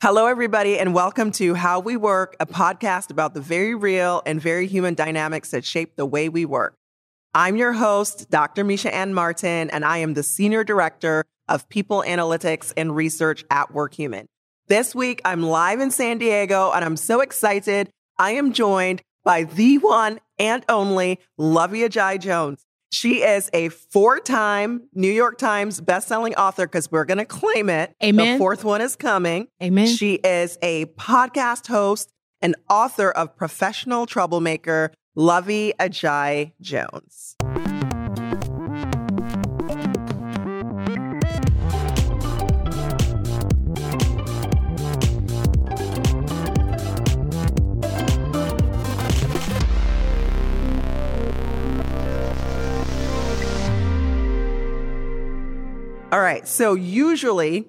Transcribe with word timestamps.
Hello, 0.00 0.26
everybody, 0.26 0.78
and 0.78 0.94
welcome 0.94 1.32
to 1.32 1.54
How 1.54 1.80
We 1.80 1.96
Work, 1.96 2.36
a 2.38 2.46
podcast 2.46 3.10
about 3.10 3.34
the 3.34 3.40
very 3.40 3.74
real 3.74 4.22
and 4.24 4.40
very 4.40 4.68
human 4.68 4.94
dynamics 4.94 5.50
that 5.50 5.64
shape 5.64 5.96
the 5.96 6.06
way 6.06 6.28
we 6.28 6.44
work. 6.44 6.76
I'm 7.34 7.56
your 7.56 7.72
host, 7.72 8.30
Dr. 8.30 8.62
Misha 8.62 8.94
Ann 8.94 9.12
Martin, 9.12 9.70
and 9.70 9.84
I 9.84 9.98
am 9.98 10.14
the 10.14 10.22
Senior 10.22 10.62
Director 10.62 11.24
of 11.48 11.68
People 11.68 12.04
Analytics 12.06 12.72
and 12.76 12.94
Research 12.94 13.44
at 13.50 13.72
Workhuman. 13.72 14.26
This 14.68 14.94
week, 14.94 15.20
I'm 15.24 15.42
live 15.42 15.80
in 15.80 15.90
San 15.90 16.18
Diego, 16.18 16.70
and 16.70 16.84
I'm 16.84 16.96
so 16.96 17.20
excited. 17.20 17.90
I 18.20 18.30
am 18.30 18.52
joined 18.52 19.02
by 19.24 19.42
the 19.42 19.78
one 19.78 20.20
and 20.38 20.64
only 20.68 21.18
Luvvie 21.40 21.88
Ajayi 21.88 22.20
Jones. 22.20 22.67
She 22.90 23.22
is 23.22 23.50
a 23.52 23.68
four 23.68 24.18
time 24.18 24.88
New 24.94 25.10
York 25.10 25.38
Times 25.38 25.80
bestselling 25.80 26.34
author 26.36 26.66
because 26.66 26.90
we're 26.90 27.04
going 27.04 27.18
to 27.18 27.24
claim 27.24 27.68
it. 27.68 27.94
Amen. 28.02 28.34
The 28.34 28.38
fourth 28.38 28.64
one 28.64 28.80
is 28.80 28.96
coming. 28.96 29.48
Amen. 29.62 29.86
She 29.86 30.14
is 30.14 30.58
a 30.62 30.86
podcast 30.86 31.66
host 31.66 32.12
and 32.40 32.54
author 32.70 33.10
of 33.10 33.36
Professional 33.36 34.06
Troublemaker, 34.06 34.92
Luvvie 35.16 35.72
Ajayi 35.78 36.52
Jones. 36.60 37.36
Right. 56.28 56.46
So, 56.46 56.74
usually, 56.74 57.68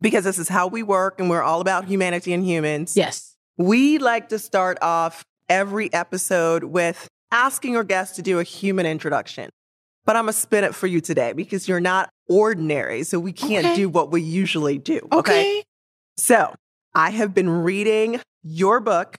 because 0.00 0.24
this 0.24 0.38
is 0.38 0.48
how 0.48 0.66
we 0.66 0.82
work 0.82 1.20
and 1.20 1.30
we're 1.30 1.42
all 1.42 1.60
about 1.60 1.84
humanity 1.84 2.32
and 2.32 2.44
humans, 2.44 2.96
yes. 2.96 3.36
we 3.56 3.98
like 3.98 4.28
to 4.30 4.38
start 4.38 4.78
off 4.82 5.24
every 5.48 5.92
episode 5.92 6.64
with 6.64 7.08
asking 7.30 7.76
our 7.76 7.84
guests 7.84 8.16
to 8.16 8.22
do 8.22 8.38
a 8.38 8.42
human 8.42 8.86
introduction. 8.86 9.50
But 10.06 10.16
I'm 10.16 10.24
going 10.24 10.34
to 10.34 10.38
spin 10.38 10.64
it 10.64 10.74
for 10.74 10.86
you 10.86 11.00
today 11.00 11.32
because 11.32 11.66
you're 11.66 11.80
not 11.80 12.10
ordinary. 12.28 13.04
So, 13.04 13.18
we 13.18 13.32
can't 13.32 13.66
Okay. 13.66 13.76
do 13.76 13.88
what 13.88 14.10
we 14.10 14.22
usually 14.22 14.78
do. 14.78 15.06
Okay. 15.12 15.62
So, 16.16 16.54
I 16.94 17.10
have 17.10 17.34
been 17.34 17.50
reading 17.50 18.20
your 18.42 18.80
book, 18.80 19.16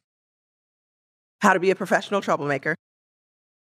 How 1.41 1.53
to 1.53 1.59
Be 1.59 1.71
a 1.71 1.75
Professional 1.75 2.21
Troublemaker. 2.21 2.75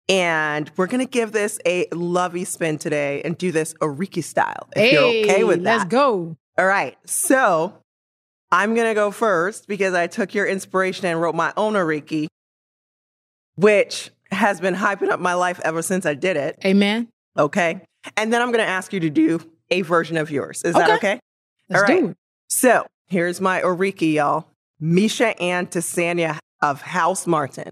And 0.09 0.71
we're 0.75 0.87
going 0.87 1.05
to 1.05 1.09
give 1.09 1.31
this 1.31 1.59
a 1.65 1.85
Luvvie 1.87 2.47
spin 2.47 2.77
today 2.79 3.21
and 3.23 3.37
do 3.37 3.51
this 3.51 3.73
Oriki 3.75 4.23
style. 4.23 4.67
If 4.75 4.81
Hey, 4.81 4.91
you're 4.93 5.03
okay 5.31 5.43
with 5.43 5.63
that. 5.63 5.77
let's 5.79 5.89
go. 5.89 6.35
All 6.57 6.65
right. 6.65 6.97
So 7.05 7.75
I'm 8.51 8.73
going 8.73 8.87
to 8.87 8.95
go 8.95 9.11
first 9.11 9.67
because 9.67 9.93
I 9.93 10.07
took 10.07 10.33
your 10.33 10.47
inspiration 10.47 11.05
and 11.05 11.21
wrote 11.21 11.35
my 11.35 11.53
own 11.55 11.73
Oriki, 11.73 12.27
which 13.55 14.09
has 14.31 14.59
been 14.59 14.75
hyping 14.75 15.09
up 15.09 15.19
my 15.19 15.33
life 15.35 15.59
ever 15.63 15.81
since 15.81 16.05
I 16.05 16.15
did 16.15 16.37
it. 16.37 16.57
Amen. 16.65 17.07
Okay. 17.37 17.81
And 18.17 18.33
then 18.33 18.41
I'm 18.41 18.49
going 18.51 18.63
to 18.63 18.69
ask 18.69 18.91
you 18.93 18.99
to 19.01 19.09
do 19.09 19.39
a 19.69 19.81
version 19.81 20.17
of 20.17 20.31
yours. 20.31 20.63
Is 20.63 20.73
that 20.73 20.85
Okay. 20.89 20.95
okay? 20.95 21.19
Let's 21.69 21.83
All 21.83 21.87
right. 21.87 22.01
do 22.01 22.09
it. 22.09 22.17
So 22.49 22.87
here's 23.07 23.39
my 23.39 23.61
Oriki, 23.61 24.13
y'all. 24.13 24.47
Misha 24.79 25.39
Ann 25.41 25.67
Tisania 25.67 26.39
of 26.61 26.81
House 26.81 27.27
Martin. 27.27 27.69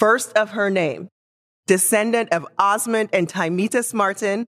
First 0.00 0.32
of 0.36 0.50
her 0.50 0.70
name, 0.70 1.08
descendant 1.72 2.28
of 2.34 2.46
Osmond 2.58 3.08
and 3.14 3.26
Timitas 3.26 3.94
Martin, 3.94 4.44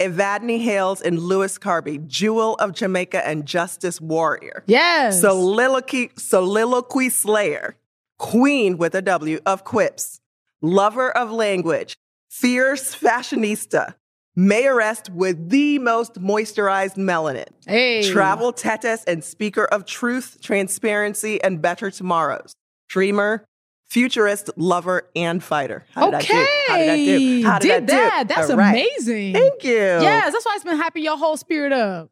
Evadne 0.00 0.62
Hales 0.62 1.02
and 1.02 1.18
Lewis 1.18 1.58
Carby, 1.58 2.06
jewel 2.06 2.54
of 2.60 2.72
Jamaica 2.72 3.26
and 3.26 3.44
justice 3.44 4.00
warrior. 4.00 4.62
Yes. 4.68 5.20
Soliloquy, 5.20 6.12
soliloquy 6.16 7.08
slayer, 7.08 7.74
queen 8.16 8.78
with 8.78 8.94
a 8.94 9.02
W 9.02 9.40
of 9.44 9.64
quips, 9.64 10.20
lover 10.62 11.10
of 11.10 11.32
language, 11.32 11.96
fierce 12.30 12.94
fashionista, 12.94 13.94
mayoress 14.36 15.10
with 15.10 15.50
the 15.50 15.80
most 15.80 16.14
moisturized 16.14 16.94
melanin, 16.94 17.48
hey. 17.66 18.08
travel 18.08 18.52
tetes 18.52 19.02
and 19.08 19.24
speaker 19.24 19.64
of 19.64 19.84
truth, 19.84 20.38
transparency, 20.40 21.42
and 21.42 21.60
better 21.60 21.90
tomorrows, 21.90 22.54
dreamer, 22.88 23.44
futurist, 23.88 24.50
lover, 24.56 25.08
and 25.16 25.42
fighter. 25.42 25.84
How 25.94 26.10
did 26.10 26.20
okay. 26.20 26.34
I 26.34 26.44
do? 26.44 26.68
How 26.68 26.78
did 26.78 26.90
I 26.90 26.96
do? 26.96 27.46
How 27.46 27.58
did, 27.58 27.70
I 27.70 27.80
do? 27.80 27.86
that. 27.86 28.24
That's 28.28 28.52
right. 28.52 28.70
amazing. 28.70 29.32
Thank 29.32 29.64
you. 29.64 29.72
Yes, 29.72 30.32
that's 30.32 30.44
why 30.44 30.54
it's 30.54 30.64
been 30.64 30.80
hyping 30.80 31.02
your 31.02 31.16
whole 31.16 31.36
spirit 31.36 31.72
up. 31.72 32.10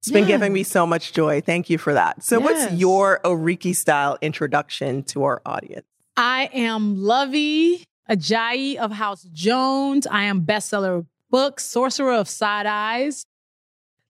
It's 0.00 0.10
been 0.10 0.26
giving 0.26 0.52
me 0.52 0.64
so 0.64 0.84
much 0.84 1.12
joy. 1.12 1.40
Thank 1.40 1.70
you 1.70 1.78
for 1.78 1.94
that. 1.94 2.24
So, 2.24 2.40
what's 2.40 2.72
your 2.72 3.20
Oriki 3.22 3.74
style 3.74 4.18
introduction 4.20 5.04
to 5.04 5.22
our 5.22 5.40
audience? 5.46 5.86
I 6.16 6.50
am 6.52 6.96
Luvvie 6.96 7.84
Ajayi 8.10 8.76
of 8.76 8.90
House 8.90 9.22
Jones. 9.32 10.08
I 10.08 10.24
am 10.24 10.42
bestseller 10.42 10.98
of 10.98 11.06
books, 11.30 11.64
sorcerer 11.64 12.14
of 12.14 12.28
side 12.28 12.66
eyes, 12.66 13.26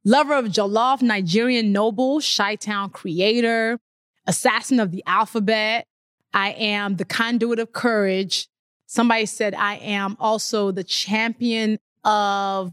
lover 0.02 0.34
of 0.34 0.46
Jollof, 0.46 1.02
Nigerian 1.02 1.72
noble, 1.72 2.22
Chi 2.22 2.56
Town 2.56 2.88
creator, 2.88 3.78
assassin 4.26 4.80
of 4.80 4.92
the 4.92 5.02
alphabet. 5.06 5.86
I 6.34 6.50
am 6.50 6.96
the 6.96 7.04
conduit 7.04 7.58
of 7.58 7.72
courage. 7.72 8.48
Somebody 8.86 9.26
said 9.26 9.54
I 9.54 9.76
am 9.76 10.16
also 10.20 10.70
the 10.70 10.84
champion 10.84 11.78
of 12.04 12.72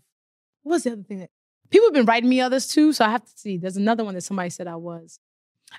what 0.64 0.74
was 0.74 0.84
the 0.84 0.94
other 0.94 1.04
thing 1.04 1.20
that 1.20 1.30
people 1.70 1.88
have 1.88 1.94
been 1.94 2.06
writing 2.06 2.30
me 2.30 2.42
others 2.42 2.68
too, 2.68 2.94
so 2.94 3.06
I 3.06 3.10
have 3.10 3.24
to 3.24 3.32
see. 3.36 3.58
There's 3.58 3.78
another 3.78 4.04
one 4.04 4.16
that 4.16 4.22
somebody 4.22 4.50
said 4.50 4.68
I 4.68 4.76
was. 4.76 5.20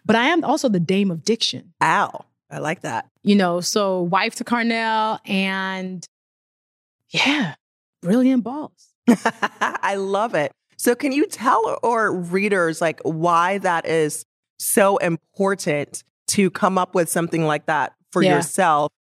But 0.05 0.17
I 0.17 0.29
am 0.29 0.45
also 0.45 0.69
the 0.69 0.81
dame 0.81 1.11
of 1.11 1.25
diction 1.25 1.73
Ow. 1.83 2.25
I 2.51 2.59
like 2.59 2.81
that. 2.83 3.09
you 3.23 3.37
know, 3.37 3.61
so 3.61 4.03
wife 4.03 4.37
to 4.37 4.45
Carnell 4.45 5.21
and 5.25 6.07
yeah, 7.11 7.55
brilliant 8.03 8.45
balls. 8.45 8.89
I 9.09 9.97
love 9.97 10.35
it. 10.35 10.53
So, 10.77 10.95
can 10.95 11.13
you 11.13 11.27
tell 11.27 11.79
our 11.83 12.13
readers 12.13 12.81
like 12.81 13.01
why 13.03 13.59
that 13.59 13.87
is 13.87 14.25
so 14.59 14.97
important 14.99 16.03
to 16.31 16.51
come 16.51 16.79
up 16.79 16.95
with 16.95 17.09
something 17.09 17.45
like 17.47 17.67
that 17.67 17.93
for 18.13 18.23
Yeah. 18.23 18.37
yourself? 18.37 18.91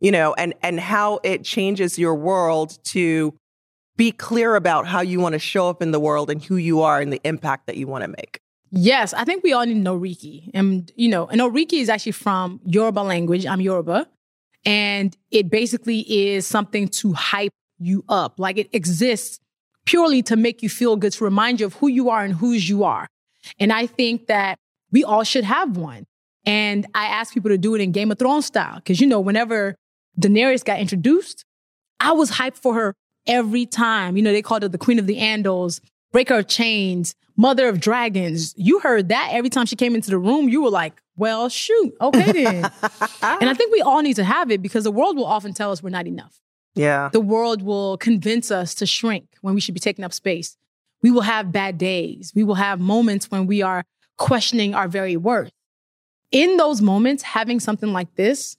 You 0.00 0.10
know, 0.12 0.32
and 0.34 0.54
and 0.62 0.80
how 0.80 1.20
it 1.22 1.44
changes 1.44 1.98
your 1.98 2.14
world 2.14 2.78
to 2.84 3.34
be 3.96 4.12
clear 4.12 4.56
about 4.56 4.86
how 4.86 5.00
you 5.02 5.20
want 5.20 5.34
to 5.34 5.38
show 5.38 5.68
up 5.68 5.82
in 5.82 5.90
the 5.90 6.00
world 6.00 6.30
and 6.30 6.42
who 6.42 6.56
you 6.56 6.80
are 6.80 7.00
and 7.00 7.12
the 7.12 7.20
impact 7.24 7.66
that 7.66 7.76
you 7.76 7.86
want 7.86 8.02
to 8.02 8.08
make. 8.08 8.40
Yes, 8.70 9.12
I 9.12 9.24
think 9.24 9.42
we 9.44 9.52
all 9.52 9.66
need 9.66 9.76
an 9.76 9.84
Oriki. 9.84 10.50
And, 10.54 10.90
you 10.96 11.08
know, 11.08 11.26
an 11.26 11.38
Oriki 11.40 11.80
is 11.80 11.88
actually 11.90 12.12
from 12.12 12.60
Yoruba 12.64 13.00
language. 13.00 13.44
I'm 13.44 13.60
Yoruba. 13.60 14.06
And 14.64 15.14
it 15.30 15.50
basically 15.50 16.00
is 16.00 16.46
something 16.46 16.88
to 16.88 17.12
hype 17.12 17.52
you 17.78 18.04
up. 18.08 18.38
Like 18.38 18.56
it 18.58 18.68
exists 18.72 19.38
purely 19.86 20.22
to 20.22 20.36
make 20.36 20.62
you 20.62 20.68
feel 20.70 20.96
good, 20.96 21.12
to 21.14 21.24
remind 21.24 21.60
you 21.60 21.66
of 21.66 21.74
who 21.74 21.88
you 21.88 22.08
are 22.10 22.22
and 22.24 22.32
whose 22.34 22.68
you 22.68 22.84
are. 22.84 23.06
And 23.58 23.72
I 23.72 23.86
think 23.86 24.28
that 24.28 24.56
we 24.92 25.02
all 25.04 25.24
should 25.24 25.44
have 25.44 25.76
one. 25.76 26.04
And 26.46 26.86
I 26.94 27.06
ask 27.06 27.34
people 27.34 27.50
to 27.50 27.58
do 27.58 27.74
it 27.74 27.80
in 27.80 27.92
Game 27.92 28.10
of 28.10 28.18
Thrones 28.18 28.46
style. 28.46 28.76
Because, 28.76 29.00
you 29.00 29.06
know, 29.06 29.20
whenever 29.20 29.76
Daenerys 30.18 30.64
got 30.64 30.80
introduced, 30.80 31.44
I 31.98 32.12
was 32.12 32.30
hyped 32.30 32.56
for 32.56 32.74
her 32.74 32.94
every 33.26 33.66
time. 33.66 34.16
You 34.16 34.22
know, 34.22 34.32
they 34.32 34.42
called 34.42 34.62
her 34.62 34.68
the 34.68 34.78
Queen 34.78 34.98
of 34.98 35.06
the 35.06 35.18
Andals, 35.18 35.80
Breaker 36.12 36.38
of 36.38 36.48
Chains, 36.48 37.14
Mother 37.36 37.68
of 37.68 37.80
Dragons. 37.80 38.54
You 38.56 38.80
heard 38.80 39.08
that 39.10 39.30
every 39.32 39.50
time 39.50 39.66
she 39.66 39.76
came 39.76 39.94
into 39.94 40.10
the 40.10 40.18
room. 40.18 40.48
You 40.48 40.62
were 40.62 40.70
like, 40.70 41.00
well, 41.16 41.48
shoot. 41.48 41.92
Okay, 42.00 42.32
then. 42.32 42.64
and 43.22 43.50
I 43.50 43.54
think 43.54 43.72
we 43.72 43.82
all 43.82 44.00
need 44.02 44.16
to 44.16 44.24
have 44.24 44.50
it 44.50 44.62
because 44.62 44.84
the 44.84 44.90
world 44.90 45.16
will 45.16 45.26
often 45.26 45.52
tell 45.52 45.70
us 45.70 45.82
we're 45.82 45.90
not 45.90 46.06
enough. 46.06 46.40
yeah. 46.74 47.10
The 47.12 47.20
world 47.20 47.62
will 47.62 47.98
convince 47.98 48.50
us 48.50 48.74
to 48.76 48.86
shrink 48.86 49.26
when 49.42 49.54
we 49.54 49.60
should 49.60 49.74
be 49.74 49.80
taking 49.80 50.04
up 50.04 50.14
space. 50.14 50.56
We 51.02 51.10
will 51.10 51.22
have 51.22 51.52
bad 51.52 51.78
days. 51.78 52.32
We 52.34 52.44
will 52.44 52.54
have 52.56 52.80
moments 52.80 53.30
when 53.30 53.46
we 53.46 53.62
are 53.62 53.84
questioning 54.18 54.74
our 54.74 54.88
very 54.88 55.16
worth. 55.16 55.52
In 56.32 56.56
those 56.56 56.80
moments, 56.80 57.22
having 57.22 57.60
something 57.60 57.92
like 57.92 58.14
this 58.14 58.56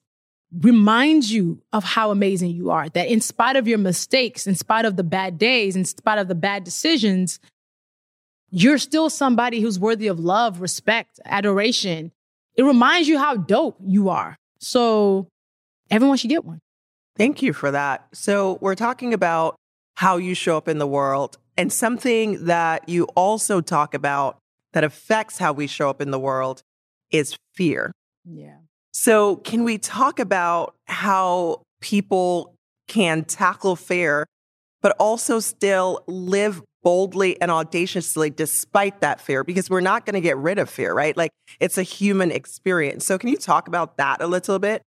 reminds 0.59 1.31
you 1.31 1.62
of 1.71 1.83
how 1.83 2.12
amazing 2.12 2.51
you 2.51 2.71
are. 2.71 2.89
That 2.89 3.07
in 3.07 3.21
spite 3.21 3.56
of 3.56 3.68
your 3.68 3.77
mistakes, 3.77 4.47
in 4.47 4.56
spite 4.56 4.85
of 4.85 4.97
the 4.97 5.03
bad 5.03 5.38
days, 5.38 5.75
in 5.75 5.85
spite 5.85 6.18
of 6.18 6.27
the 6.27 6.35
bad 6.35 6.63
decisions, 6.63 7.39
you're 8.50 8.77
still 8.77 9.09
somebody 9.09 9.62
who's 9.62 9.79
worthy 9.79 10.07
of 10.07 10.19
love, 10.19 10.59
respect, 10.59 11.19
adoration. 11.25 12.12
It 12.56 12.63
reminds 12.63 13.07
you 13.07 13.18
how 13.18 13.38
dope 13.38 13.77
you 13.81 14.09
are. 14.09 14.35
So 14.59 15.29
everyone 15.89 16.18
should 16.18 16.29
get 16.29 16.44
one. 16.44 16.59
Thank 17.15 17.41
you 17.41 17.53
for 17.53 17.71
that. 17.71 18.07
So, 18.13 18.57
we're 18.62 18.75
talking 18.75 19.13
about 19.13 19.56
how 19.95 20.18
you 20.18 20.33
show 20.33 20.57
up 20.57 20.68
in 20.68 20.79
the 20.79 20.88
world 20.88 21.38
and 21.57 21.71
something 21.71 22.45
that 22.45 22.88
you 22.88 23.03
also 23.15 23.62
talk 23.62 23.94
about 23.94 24.38
that 24.73 24.83
affects 24.83 25.38
how 25.38 25.51
we 25.51 25.68
show 25.68 25.89
up 25.89 26.01
in 26.01 26.12
the 26.12 26.19
world 26.19 26.63
is 27.11 27.35
fear. 27.53 27.91
Yeah. 28.25 28.57
So, 28.93 29.37
can 29.37 29.63
we 29.63 29.77
talk 29.77 30.19
about 30.19 30.75
how 30.85 31.63
people 31.81 32.55
can 32.87 33.23
tackle 33.23 33.75
fear, 33.75 34.25
but 34.81 34.95
also 34.99 35.39
still 35.39 36.03
live 36.07 36.61
boldly 36.83 37.39
and 37.41 37.51
audaciously 37.51 38.29
despite 38.29 39.01
that 39.01 39.21
fear 39.21 39.43
because 39.43 39.69
we're 39.69 39.81
not 39.81 40.05
going 40.05 40.15
to 40.15 40.21
get 40.21 40.35
rid 40.37 40.57
of 40.57 40.69
fear, 40.69 40.93
right? 40.93 41.15
Like 41.15 41.31
it's 41.59 41.77
a 41.77 41.83
human 41.83 42.31
experience. 42.31 43.05
So, 43.05 43.17
can 43.17 43.29
you 43.29 43.37
talk 43.37 43.67
about 43.67 43.97
that 43.97 44.21
a 44.21 44.27
little 44.27 44.59
bit? 44.59 44.81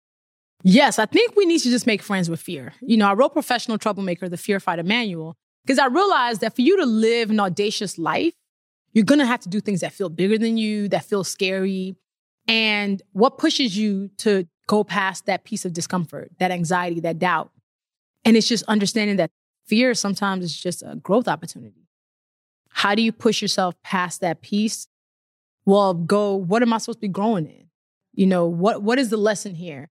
Yes, 0.63 0.97
I 0.97 1.05
think 1.05 1.35
we 1.35 1.45
need 1.45 1.59
to 1.59 1.69
just 1.69 1.85
make 1.85 2.01
friends 2.01 2.29
with 2.29 2.39
fear. 2.39 2.73
You 2.81 2.97
know, 2.97 3.07
I 3.07 3.13
wrote 3.13 3.33
Professional 3.33 3.77
Troublemaker, 3.77 4.29
the 4.29 4.37
Fear 4.37 4.61
Fighter 4.61 4.83
Manual, 4.83 5.35
because 5.65 5.77
I 5.77 5.87
realized 5.87 6.41
that 6.41 6.55
for 6.55 6.61
you 6.61 6.77
to 6.77 6.85
live 6.85 7.29
an 7.29 7.39
audacious 7.39 7.97
life, 7.97 8.33
you're 8.93 9.03
going 9.03 9.19
to 9.19 9.25
have 9.25 9.41
to 9.41 9.49
do 9.49 9.59
things 9.59 9.81
that 9.81 9.91
feel 9.91 10.09
bigger 10.09 10.37
than 10.37 10.55
you, 10.55 10.87
that 10.89 11.03
feel 11.03 11.23
scary. 11.23 11.95
And 12.48 13.01
what 13.13 13.38
pushes 13.38 13.78
you 13.78 14.10
to 14.19 14.48
go 14.68 14.84
past 14.84 15.25
that 15.25 15.44
piece 15.44 15.66
of 15.66 15.74
discomfort, 15.74 16.31
that 16.40 16.51
anxiety, 16.51 17.00
that 17.01 17.19
doubt? 17.19 17.51
And 18.25 18.36
it's 18.38 18.48
just 18.48 18.63
understanding 18.66 19.18
that 19.18 19.31
fear 19.66 19.94
sometimes 19.94 20.44
is 20.44 20.57
just 20.57 20.84
a 20.84 20.95
growth 20.95 21.28
opportunity. 21.28 21.88
How 22.69 22.95
do 22.95 23.01
you 23.01 23.12
push 23.12 23.42
yourself 23.42 23.75
past 23.84 24.22
that 24.22 24.42
piece? 24.42 24.88
Well, 25.66 25.94
go, 25.94 26.36
what 26.36 26.62
am 26.62 26.74
I 26.74 26.78
supposed 26.80 26.98
to 26.98 27.01
be 27.01 27.07
growing 27.07 27.45
in? 27.45 27.69
You 28.13 28.28
know, 28.28 28.45
what, 28.45 28.81
what 28.81 29.00
is 29.00 29.10
the 29.10 29.18
lesson 29.18 29.56
here? 29.56 29.90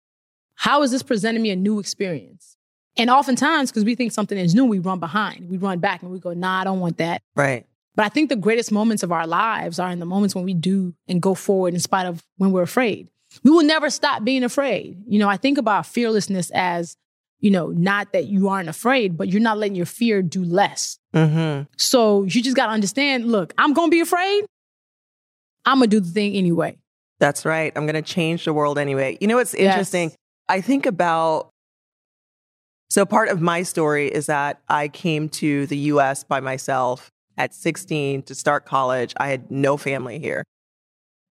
How 0.54 0.82
is 0.82 0.90
this 0.90 1.02
presenting 1.02 1.42
me 1.42 1.50
a 1.50 1.56
new 1.56 1.78
experience? 1.78 2.56
And 2.96 3.08
oftentimes, 3.08 3.70
because 3.70 3.84
we 3.84 3.94
think 3.94 4.12
something 4.12 4.36
is 4.36 4.54
new, 4.54 4.66
we 4.66 4.78
run 4.78 5.00
behind. 5.00 5.48
We 5.48 5.56
run 5.56 5.78
back 5.78 6.02
and 6.02 6.10
we 6.10 6.18
go, 6.18 6.34
nah, 6.34 6.60
I 6.60 6.64
don't 6.64 6.80
want 6.80 6.98
that. 6.98 7.22
Right. 7.34 7.66
But 7.94 8.06
I 8.06 8.08
think 8.08 8.28
the 8.28 8.36
greatest 8.36 8.72
moments 8.72 9.02
of 9.02 9.12
our 9.12 9.26
lives 9.26 9.78
are 9.78 9.90
in 9.90 9.98
the 9.98 10.06
moments 10.06 10.34
when 10.34 10.44
we 10.44 10.54
do 10.54 10.94
and 11.08 11.20
go 11.20 11.34
forward 11.34 11.74
in 11.74 11.80
spite 11.80 12.06
of 12.06 12.22
when 12.36 12.52
we're 12.52 12.62
afraid. 12.62 13.10
We 13.44 13.50
will 13.50 13.64
never 13.64 13.90
stop 13.90 14.24
being 14.24 14.44
afraid. 14.44 15.02
You 15.06 15.18
know, 15.18 15.28
I 15.28 15.36
think 15.36 15.58
about 15.58 15.86
fearlessness 15.86 16.50
as, 16.54 16.96
you 17.40 17.50
know, 17.50 17.68
not 17.68 18.12
that 18.12 18.26
you 18.26 18.48
aren't 18.48 18.68
afraid, 18.68 19.16
but 19.16 19.28
you're 19.28 19.42
not 19.42 19.58
letting 19.58 19.76
your 19.76 19.86
fear 19.86 20.22
do 20.22 20.44
less. 20.44 20.98
Mm-hmm. 21.14 21.64
So 21.76 22.24
you 22.24 22.42
just 22.42 22.56
got 22.56 22.66
to 22.66 22.72
understand 22.72 23.30
look, 23.30 23.52
I'm 23.58 23.72
going 23.74 23.88
to 23.88 23.94
be 23.94 24.00
afraid. 24.00 24.44
I'm 25.64 25.78
going 25.78 25.90
to 25.90 25.96
do 25.96 26.00
the 26.00 26.10
thing 26.10 26.34
anyway. 26.34 26.78
That's 27.20 27.44
right. 27.44 27.72
I'm 27.76 27.86
going 27.86 27.94
to 27.94 28.02
change 28.02 28.44
the 28.44 28.52
world 28.52 28.78
anyway. 28.78 29.16
You 29.20 29.28
know 29.28 29.36
what's 29.36 29.54
interesting? 29.54 30.08
Yes. 30.10 30.18
I 30.48 30.60
think 30.60 30.86
about 30.86 31.50
so 32.90 33.06
part 33.06 33.28
of 33.28 33.40
my 33.40 33.62
story 33.62 34.08
is 34.08 34.26
that 34.26 34.60
I 34.68 34.88
came 34.88 35.28
to 35.30 35.66
the 35.66 35.76
US 35.78 36.24
by 36.24 36.40
myself 36.40 37.10
at 37.36 37.54
16 37.54 38.22
to 38.22 38.34
start 38.34 38.64
college. 38.64 39.14
I 39.16 39.28
had 39.28 39.50
no 39.50 39.76
family 39.76 40.18
here. 40.18 40.44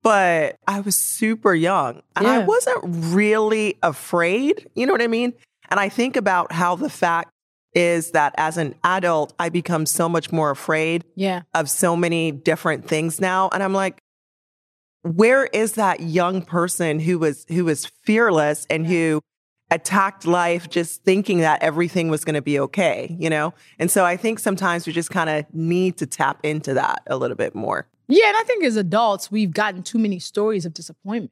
But 0.03 0.55
I 0.67 0.79
was 0.79 0.95
super 0.95 1.53
young 1.53 2.01
and 2.15 2.25
yeah. 2.25 2.33
I 2.33 2.39
wasn't 2.39 2.79
really 3.13 3.77
afraid. 3.83 4.67
You 4.73 4.87
know 4.87 4.93
what 4.93 5.01
I 5.01 5.07
mean? 5.07 5.33
And 5.69 5.79
I 5.79 5.89
think 5.89 6.15
about 6.15 6.51
how 6.51 6.75
the 6.75 6.89
fact 6.89 7.29
is 7.73 8.11
that 8.11 8.33
as 8.37 8.57
an 8.57 8.75
adult, 8.83 9.33
I 9.39 9.49
become 9.49 9.85
so 9.85 10.09
much 10.09 10.31
more 10.31 10.49
afraid 10.49 11.05
yeah. 11.15 11.43
of 11.53 11.69
so 11.69 11.95
many 11.95 12.31
different 12.31 12.87
things 12.87 13.21
now. 13.21 13.49
And 13.53 13.63
I'm 13.63 13.73
like, 13.73 13.99
where 15.03 15.45
is 15.45 15.73
that 15.73 15.99
young 15.99 16.41
person 16.41 16.99
who 16.99 17.17
was 17.17 17.45
who 17.49 17.65
was 17.65 17.85
fearless 18.03 18.67
and 18.69 18.85
who 18.85 19.21
attacked 19.71 20.27
life 20.27 20.69
just 20.69 21.03
thinking 21.03 21.39
that 21.39 21.63
everything 21.63 22.09
was 22.09 22.23
going 22.25 22.35
to 22.35 22.41
be 22.41 22.59
okay, 22.59 23.15
you 23.17 23.29
know? 23.29 23.53
And 23.79 23.89
so 23.89 24.05
I 24.05 24.17
think 24.17 24.37
sometimes 24.37 24.85
we 24.85 24.93
just 24.93 25.09
kind 25.09 25.29
of 25.29 25.45
need 25.53 25.97
to 25.97 26.05
tap 26.05 26.39
into 26.43 26.73
that 26.75 27.01
a 27.07 27.17
little 27.17 27.37
bit 27.37 27.55
more. 27.55 27.87
Yeah, 28.07 28.27
and 28.27 28.37
I 28.37 28.43
think 28.43 28.65
as 28.65 28.75
adults, 28.75 29.31
we've 29.31 29.53
gotten 29.53 29.81
too 29.81 29.97
many 29.97 30.19
stories 30.19 30.65
of 30.65 30.73
disappointment. 30.73 31.31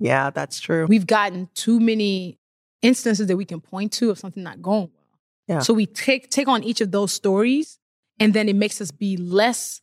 Yeah, 0.00 0.30
that's 0.30 0.58
true. 0.58 0.86
We've 0.86 1.06
gotten 1.06 1.50
too 1.54 1.78
many 1.78 2.38
instances 2.80 3.26
that 3.26 3.36
we 3.36 3.44
can 3.44 3.60
point 3.60 3.92
to 3.92 4.10
of 4.10 4.18
something 4.18 4.42
not 4.42 4.62
going 4.62 4.90
well. 4.94 5.04
Yeah. 5.46 5.58
So 5.60 5.74
we 5.74 5.86
take 5.86 6.30
take 6.30 6.48
on 6.48 6.64
each 6.64 6.80
of 6.80 6.90
those 6.90 7.12
stories 7.12 7.78
and 8.18 8.32
then 8.32 8.48
it 8.48 8.56
makes 8.56 8.80
us 8.80 8.90
be 8.90 9.16
less 9.16 9.82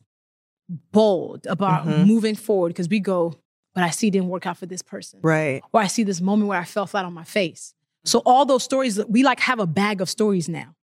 bold 0.91 1.45
about 1.45 1.85
mm-hmm. 1.85 2.03
moving 2.03 2.35
forward 2.35 2.69
because 2.69 2.89
we 2.89 2.99
go, 2.99 3.35
but 3.75 3.83
I 3.83 3.89
see 3.89 4.07
it 4.07 4.11
didn't 4.11 4.29
work 4.29 4.47
out 4.47 4.57
for 4.57 4.65
this 4.65 4.81
person. 4.81 5.19
Right. 5.21 5.61
Or 5.73 5.81
I 5.81 5.87
see 5.87 6.03
this 6.03 6.21
moment 6.21 6.49
where 6.49 6.59
I 6.59 6.63
fell 6.63 6.87
flat 6.87 7.05
on 7.05 7.13
my 7.13 7.23
face. 7.23 7.73
So 8.03 8.21
all 8.25 8.45
those 8.45 8.63
stories, 8.63 8.99
we 9.07 9.23
like 9.23 9.39
have 9.41 9.59
a 9.59 9.67
bag 9.67 10.01
of 10.01 10.09
stories 10.09 10.49
now. 10.49 10.75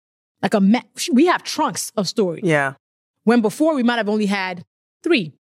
Like 0.43 0.55
a, 0.55 0.61
ma- 0.61 0.82
we 1.12 1.26
have 1.26 1.43
trunks 1.43 1.93
of 1.97 2.06
stories. 2.06 2.44
Yeah. 2.44 2.75
When 3.25 3.41
before 3.41 3.75
we 3.75 3.82
might 3.82 3.97
have 3.97 4.09
only 4.09 4.26
had 4.26 4.65
three. 5.03 5.35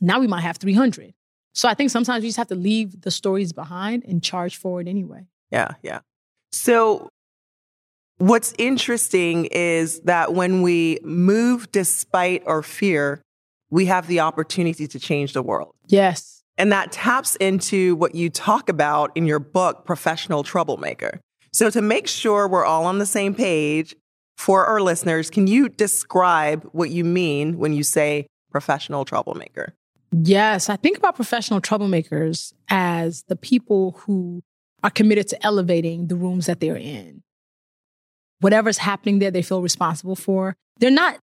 Now 0.00 0.20
we 0.20 0.26
might 0.26 0.40
have 0.40 0.56
300. 0.56 1.12
So 1.52 1.68
I 1.68 1.74
think 1.74 1.90
sometimes 1.90 2.22
we 2.22 2.28
just 2.28 2.38
have 2.38 2.48
to 2.48 2.54
leave 2.54 3.02
the 3.02 3.10
stories 3.10 3.52
behind 3.52 4.04
and 4.06 4.22
charge 4.22 4.56
forward 4.56 4.88
anyway. 4.88 5.26
Yeah, 5.50 5.74
yeah. 5.82 6.00
So 6.52 7.10
what's 8.18 8.54
interesting 8.58 9.46
is 9.46 10.00
that 10.00 10.32
when 10.32 10.62
we 10.62 10.98
move 11.02 11.70
despite 11.72 12.46
our 12.46 12.62
fear, 12.62 13.22
we 13.70 13.86
have 13.86 14.06
the 14.06 14.20
opportunity 14.20 14.86
to 14.86 14.98
change 14.98 15.32
the 15.32 15.42
world. 15.42 15.74
Yes. 15.86 16.39
And 16.60 16.70
that 16.72 16.92
taps 16.92 17.36
into 17.36 17.96
what 17.96 18.14
you 18.14 18.28
talk 18.28 18.68
about 18.68 19.16
in 19.16 19.24
your 19.24 19.38
book, 19.38 19.86
Professional 19.86 20.42
Troublemaker. 20.42 21.18
So, 21.54 21.70
to 21.70 21.80
make 21.80 22.06
sure 22.06 22.46
we're 22.46 22.66
all 22.66 22.84
on 22.84 22.98
the 22.98 23.06
same 23.06 23.34
page 23.34 23.96
for 24.36 24.66
our 24.66 24.82
listeners, 24.82 25.30
can 25.30 25.46
you 25.46 25.70
describe 25.70 26.68
what 26.72 26.90
you 26.90 27.02
mean 27.02 27.56
when 27.56 27.72
you 27.72 27.82
say 27.82 28.26
professional 28.50 29.06
troublemaker? 29.06 29.72
Yes, 30.12 30.68
I 30.68 30.76
think 30.76 30.98
about 30.98 31.16
professional 31.16 31.62
troublemakers 31.62 32.52
as 32.68 33.22
the 33.22 33.36
people 33.36 33.92
who 34.00 34.42
are 34.84 34.90
committed 34.90 35.28
to 35.28 35.42
elevating 35.46 36.08
the 36.08 36.16
rooms 36.16 36.44
that 36.44 36.60
they're 36.60 36.76
in. 36.76 37.22
Whatever's 38.40 38.76
happening 38.76 39.18
there, 39.18 39.30
they 39.30 39.40
feel 39.40 39.62
responsible 39.62 40.14
for. 40.14 40.56
They're 40.78 40.90
not 40.90 41.20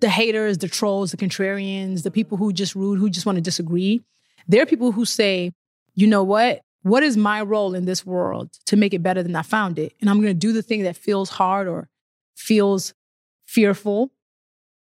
the 0.00 0.08
haters, 0.08 0.56
the 0.56 0.68
trolls, 0.68 1.10
the 1.10 1.18
contrarians, 1.18 2.04
the 2.04 2.10
people 2.10 2.38
who 2.38 2.54
just 2.54 2.74
rude, 2.74 2.98
who 2.98 3.10
just 3.10 3.26
want 3.26 3.36
to 3.36 3.42
disagree. 3.42 4.02
There 4.48 4.62
are 4.62 4.66
people 4.66 4.92
who 4.92 5.04
say, 5.04 5.52
you 5.94 6.06
know 6.06 6.24
what? 6.24 6.62
What 6.82 7.02
is 7.02 7.16
my 7.16 7.42
role 7.42 7.74
in 7.74 7.84
this 7.84 8.06
world 8.06 8.50
to 8.66 8.76
make 8.76 8.94
it 8.94 9.02
better 9.02 9.22
than 9.22 9.36
I 9.36 9.42
found 9.42 9.78
it? 9.78 9.94
And 10.00 10.08
I'm 10.08 10.20
going 10.20 10.32
to 10.32 10.34
do 10.34 10.52
the 10.52 10.62
thing 10.62 10.84
that 10.84 10.96
feels 10.96 11.28
hard 11.28 11.68
or 11.68 11.88
feels 12.34 12.94
fearful 13.46 14.10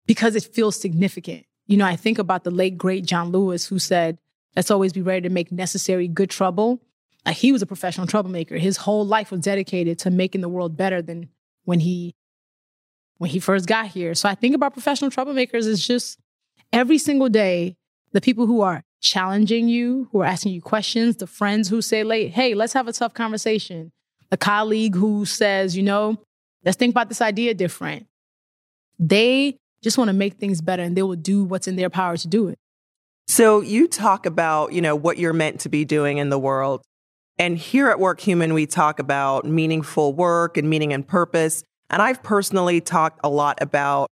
because 0.06 0.36
it 0.36 0.44
feels 0.44 0.76
significant. 0.76 1.46
You 1.68 1.78
know, 1.78 1.86
I 1.86 1.96
think 1.96 2.20
about 2.20 2.44
the 2.44 2.52
late, 2.52 2.78
great 2.78 3.06
John 3.06 3.30
Lewis 3.30 3.66
who 3.68 3.80
said, 3.80 4.18
let's 4.56 4.72
always 4.72 4.94
be 4.94 5.02
ready 5.02 5.22
to 5.22 5.34
make 5.34 5.52
necessary 5.52 6.08
good 6.08 6.30
trouble. 6.30 6.82
Like 7.26 7.38
he 7.38 7.52
was 7.52 7.62
a 7.62 7.66
professional 7.66 8.08
troublemaker. 8.08 8.58
His 8.58 8.78
whole 8.78 9.06
life 9.06 9.32
was 9.32 9.42
dedicated 9.42 10.00
to 10.00 10.12
making 10.12 10.42
the 10.42 10.50
world 10.50 10.78
better 10.78 11.02
than 11.02 11.30
when 11.64 11.80
he 11.80 12.16
when 13.18 13.30
he 13.30 13.40
first 13.40 13.66
got 13.66 13.88
here. 13.88 14.14
So 14.14 14.28
I 14.28 14.36
think 14.36 14.54
about 14.54 14.74
professional 14.74 15.10
troublemakers 15.10 15.66
as 15.68 15.86
just 15.86 16.20
every 16.74 16.98
single 16.98 17.30
day, 17.30 17.78
the 18.12 18.20
people 18.20 18.46
who 18.46 18.62
are 18.62 18.84
challenging 19.06 19.70
you, 19.70 20.10
who 20.12 20.22
are 20.22 20.26
asking 20.26 20.52
you 20.52 20.62
questions, 20.62 21.18
the 21.18 21.28
friends 21.28 21.70
who 21.70 21.82
say, 21.82 22.04
late, 22.04 22.32
hey, 22.32 22.56
let's 22.56 22.74
have 22.74 22.88
a 22.88 22.94
tough 22.94 23.14
conversation, 23.14 23.92
the 24.32 24.38
colleague 24.38 24.96
who 24.96 25.26
says, 25.26 25.78
you 25.78 25.84
know, 25.84 26.18
let's 26.66 26.76
think 26.76 26.92
about 26.92 27.08
this 27.08 27.22
idea 27.22 27.54
different. 27.54 28.08
They 28.98 29.58
just 29.84 30.00
want 30.00 30.10
to 30.10 30.14
make 30.14 30.36
things 30.36 30.60
better 30.60 30.82
and 30.82 30.98
they 30.98 31.04
will 31.04 31.16
do 31.16 31.44
what's 31.44 31.68
in 31.68 31.76
their 31.76 31.90
power 31.90 32.18
to 32.18 32.28
do 32.28 32.48
it. 32.48 32.58
So 33.28 33.62
you 33.62 33.88
talk 33.88 34.26
about, 34.26 34.74
you 34.74 34.82
know, 34.82 34.96
what 34.96 35.20
you're 35.20 35.34
meant 35.34 35.60
to 35.62 35.70
be 35.70 35.86
doing 35.86 36.18
in 36.18 36.30
the 36.30 36.40
world. 36.40 36.82
And 37.38 37.58
here 37.58 37.90
at 37.90 37.98
Workhuman, 37.98 38.54
we 38.54 38.66
talk 38.66 38.98
about 39.00 39.46
meaningful 39.46 40.14
work 40.14 40.58
and 40.58 40.68
meaning 40.68 40.94
and 40.94 41.08
purpose. 41.08 41.64
And 41.92 42.02
I've 42.02 42.24
personally 42.24 42.82
talked 42.82 43.20
a 43.24 43.30
lot 43.30 43.60
about 43.62 44.10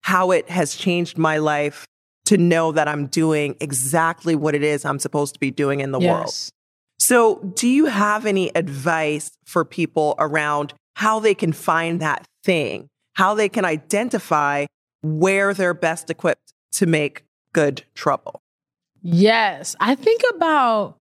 how 0.00 0.32
it 0.32 0.50
has 0.50 0.74
changed 0.74 1.16
my 1.16 1.38
life 1.38 1.86
to 2.32 2.38
know 2.38 2.72
that 2.72 2.88
I'm 2.88 3.08
doing 3.08 3.56
exactly 3.60 4.34
what 4.34 4.54
it 4.54 4.62
is 4.62 4.86
I'm 4.86 4.98
supposed 4.98 5.34
to 5.34 5.40
be 5.40 5.50
doing 5.50 5.80
in 5.80 5.92
the 5.92 6.00
yes. 6.00 6.10
world. 6.10 6.50
So, 6.98 7.52
do 7.54 7.68
you 7.68 7.86
have 7.86 8.24
any 8.24 8.50
advice 8.56 9.32
for 9.44 9.66
people 9.66 10.14
around 10.18 10.72
how 10.94 11.20
they 11.20 11.34
can 11.34 11.52
find 11.52 12.00
that 12.00 12.24
thing, 12.42 12.88
how 13.14 13.34
they 13.34 13.50
can 13.50 13.66
identify 13.66 14.64
where 15.02 15.52
they're 15.52 15.74
best 15.74 16.08
equipped 16.08 16.54
to 16.72 16.86
make 16.86 17.22
good 17.52 17.84
trouble? 17.94 18.40
Yes. 19.02 19.76
I 19.78 19.94
think 19.94 20.22
about 20.34 20.96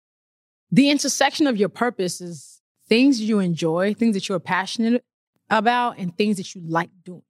the 0.71 0.89
intersection 0.89 1.45
of 1.45 1.57
your 1.57 1.69
purpose 1.69 2.21
is 2.21 2.59
things 2.87 3.21
you 3.21 3.37
enjoy, 3.37 3.93
things 3.93 4.15
that 4.15 4.27
you're 4.27 4.39
passionate 4.39 5.03
about 5.51 5.99
and 5.99 6.17
things 6.17 6.37
that 6.37 6.55
you 6.55 6.61
like 6.65 6.89
doing, 7.05 7.21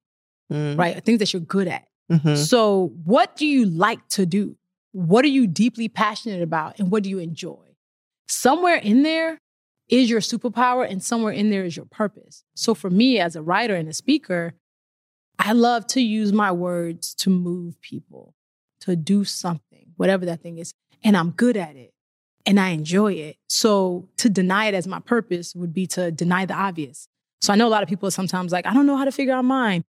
mm. 0.50 0.78
right? 0.78 1.04
Things 1.04 1.18
that 1.18 1.34
you're 1.34 1.42
good 1.42 1.68
at. 1.68 1.84
Mm-hmm. 2.10 2.34
So, 2.36 2.92
what 3.04 3.36
do 3.36 3.46
you 3.46 3.66
like 3.66 4.06
to 4.10 4.26
do? 4.26 4.56
What 4.92 5.24
are 5.24 5.28
you 5.28 5.46
deeply 5.46 5.88
passionate 5.88 6.42
about 6.42 6.78
and 6.78 6.90
what 6.90 7.02
do 7.02 7.10
you 7.10 7.18
enjoy? 7.18 7.76
Somewhere 8.28 8.76
in 8.76 9.02
there 9.02 9.38
is 9.88 10.10
your 10.10 10.20
superpower 10.20 10.88
and 10.88 11.02
somewhere 11.02 11.32
in 11.32 11.50
there 11.50 11.64
is 11.64 11.76
your 11.76 11.86
purpose. 11.86 12.44
So, 12.54 12.74
for 12.74 12.90
me 12.90 13.18
as 13.20 13.36
a 13.36 13.42
writer 13.42 13.76
and 13.76 13.88
a 13.88 13.92
speaker, 13.92 14.54
I 15.38 15.52
love 15.52 15.86
to 15.88 16.00
use 16.00 16.32
my 16.32 16.52
words 16.52 17.14
to 17.16 17.30
move 17.30 17.80
people, 17.80 18.34
to 18.80 18.96
do 18.96 19.24
something, 19.24 19.92
whatever 19.96 20.26
that 20.26 20.40
thing 20.42 20.58
is. 20.58 20.72
And 21.02 21.16
I'm 21.16 21.30
good 21.30 21.56
at 21.56 21.76
it 21.76 21.94
and 22.44 22.58
I 22.58 22.70
enjoy 22.70 23.12
it. 23.14 23.36
So, 23.48 24.08
to 24.16 24.28
deny 24.28 24.66
it 24.66 24.74
as 24.74 24.86
my 24.86 24.98
purpose 25.00 25.54
would 25.54 25.72
be 25.72 25.86
to 25.88 26.10
deny 26.10 26.44
the 26.44 26.54
obvious. 26.54 27.06
So 27.40 27.52
I 27.52 27.56
know 27.56 27.66
a 27.66 27.70
lot 27.70 27.82
of 27.82 27.88
people 27.88 28.06
are 28.06 28.12
sometimes 28.12 28.52
like, 28.52 28.66
I 28.66 28.74
don't 28.74 28.86
know 28.86 28.96
how 28.96 29.04
to 29.04 29.12
figure 29.12 29.32
out 29.32 29.44
mine. 29.44 29.84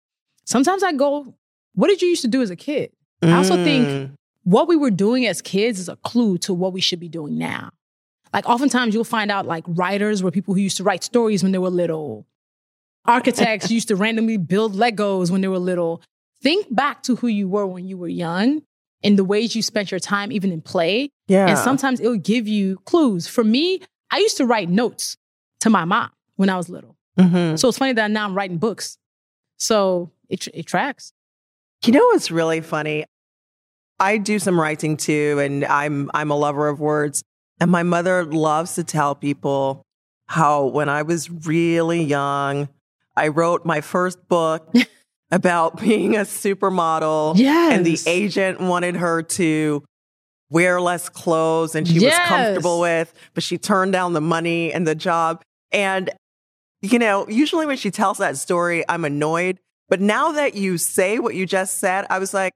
Sometimes 0.46 0.84
I 0.84 0.92
go 0.94 1.36
what 1.78 1.88
did 1.88 2.02
you 2.02 2.10
used 2.10 2.24
to 2.24 2.28
do 2.28 2.42
as 2.42 2.50
a 2.50 2.56
kid? 2.56 2.92
I 3.22 3.32
also 3.34 3.56
think 3.64 3.88
Mm. 3.88 4.12
what 4.44 4.68
we 4.68 4.76
were 4.76 4.92
doing 4.92 5.26
as 5.26 5.42
kids 5.42 5.80
is 5.80 5.90
a 5.90 5.96
clue 5.98 6.38
to 6.40 6.54
what 6.54 6.74
we 6.74 6.82
should 6.82 7.00
be 7.00 7.08
doing 7.10 7.38
now. 7.38 7.70
Like 8.34 8.48
oftentimes 8.50 8.94
you'll 8.94 9.04
find 9.18 9.32
out 9.32 9.46
like 9.46 9.64
writers 9.68 10.22
were 10.22 10.32
people 10.32 10.54
who 10.54 10.60
used 10.60 10.78
to 10.78 10.84
write 10.84 11.04
stories 11.04 11.42
when 11.44 11.52
they 11.52 11.58
were 11.58 11.70
little. 11.70 12.26
Architects 13.06 13.72
used 13.78 13.88
to 13.88 13.96
randomly 13.96 14.38
build 14.38 14.76
Legos 14.76 15.32
when 15.32 15.42
they 15.42 15.48
were 15.48 15.60
little. 15.60 16.02
Think 16.42 16.74
back 16.76 17.04
to 17.04 17.16
who 17.16 17.28
you 17.28 17.48
were 17.48 17.66
when 17.66 17.88
you 17.88 17.98
were 17.98 18.08
young 18.10 18.62
and 19.04 19.18
the 19.18 19.24
ways 19.24 19.56
you 19.56 19.62
spent 19.62 19.92
your 19.92 20.00
time 20.00 20.32
even 20.32 20.52
in 20.52 20.62
play. 20.62 21.10
Yeah. 21.28 21.48
And 21.48 21.58
sometimes 21.58 22.00
it'll 22.00 22.18
give 22.18 22.48
you 22.48 22.78
clues. 22.86 23.28
For 23.28 23.44
me, 23.44 23.82
I 24.12 24.18
used 24.20 24.38
to 24.38 24.46
write 24.46 24.70
notes 24.70 25.18
to 25.62 25.70
my 25.70 25.86
mom 25.86 26.10
when 26.36 26.50
I 26.50 26.58
was 26.58 26.70
little. 26.70 26.96
Mhm. 27.18 27.58
So 27.58 27.70
it's 27.70 27.78
funny 27.78 27.94
that 27.94 28.12
now 28.12 28.26
I'm 28.26 28.36
writing 28.36 28.58
books. 28.58 28.98
So 29.58 30.12
it, 30.30 30.48
it 30.54 30.66
tracks. 30.68 31.14
You 31.86 31.94
know 31.94 32.06
what's 32.08 32.32
really 32.32 32.62
funny? 32.62 33.06
I 34.00 34.18
do 34.18 34.40
some 34.40 34.60
writing 34.60 34.98
too, 34.98 35.40
and 35.40 35.66
I'm 35.66 36.12
I'm 36.14 36.32
a 36.32 36.36
lover 36.36 36.68
of 36.68 36.80
words. 36.80 37.24
And 37.60 37.72
my 37.72 37.84
mother 37.84 38.24
loves 38.24 38.76
to 38.76 38.84
tell 38.84 39.16
people 39.16 39.82
how 40.28 40.66
when 40.66 40.90
I 40.90 41.02
was 41.02 41.30
really 41.30 42.04
young, 42.04 42.70
I 43.16 43.30
wrote 43.30 43.66
my 43.66 43.82
first 43.82 44.28
book 44.28 44.72
about 45.32 45.82
being 45.82 46.16
a 46.16 46.22
supermodel. 46.22 47.38
Yes. 47.38 47.74
And 47.74 47.86
the 47.86 48.00
agent 48.06 48.60
wanted 48.60 48.96
her 48.96 49.24
to 49.24 49.84
wear 50.50 50.80
less 50.80 51.10
clothes 51.10 51.76
and 51.76 51.88
she 51.88 52.00
was 52.00 52.14
comfortable 52.14 52.80
with, 52.80 53.14
but 53.34 53.44
she 53.44 53.58
turned 53.58 53.92
down 53.92 54.14
the 54.14 54.22
money 54.22 54.72
and 54.72 54.88
the 54.88 54.96
job. 54.96 55.42
And, 55.72 56.10
you 56.82 57.00
know, 57.00 57.28
usually 57.28 57.66
when 57.66 57.78
she 57.78 57.92
tells 57.92 58.20
that 58.20 58.38
story, 58.38 58.86
I'm 58.88 59.04
annoyed. 59.04 59.60
But 59.90 60.02
now 60.02 60.34
that 60.34 60.56
you 60.56 60.78
say 60.78 61.20
what 61.20 61.36
you 61.36 61.46
just 61.46 61.80
said, 61.80 62.06
I 62.10 62.20
was 62.20 62.34
like, 62.34 62.54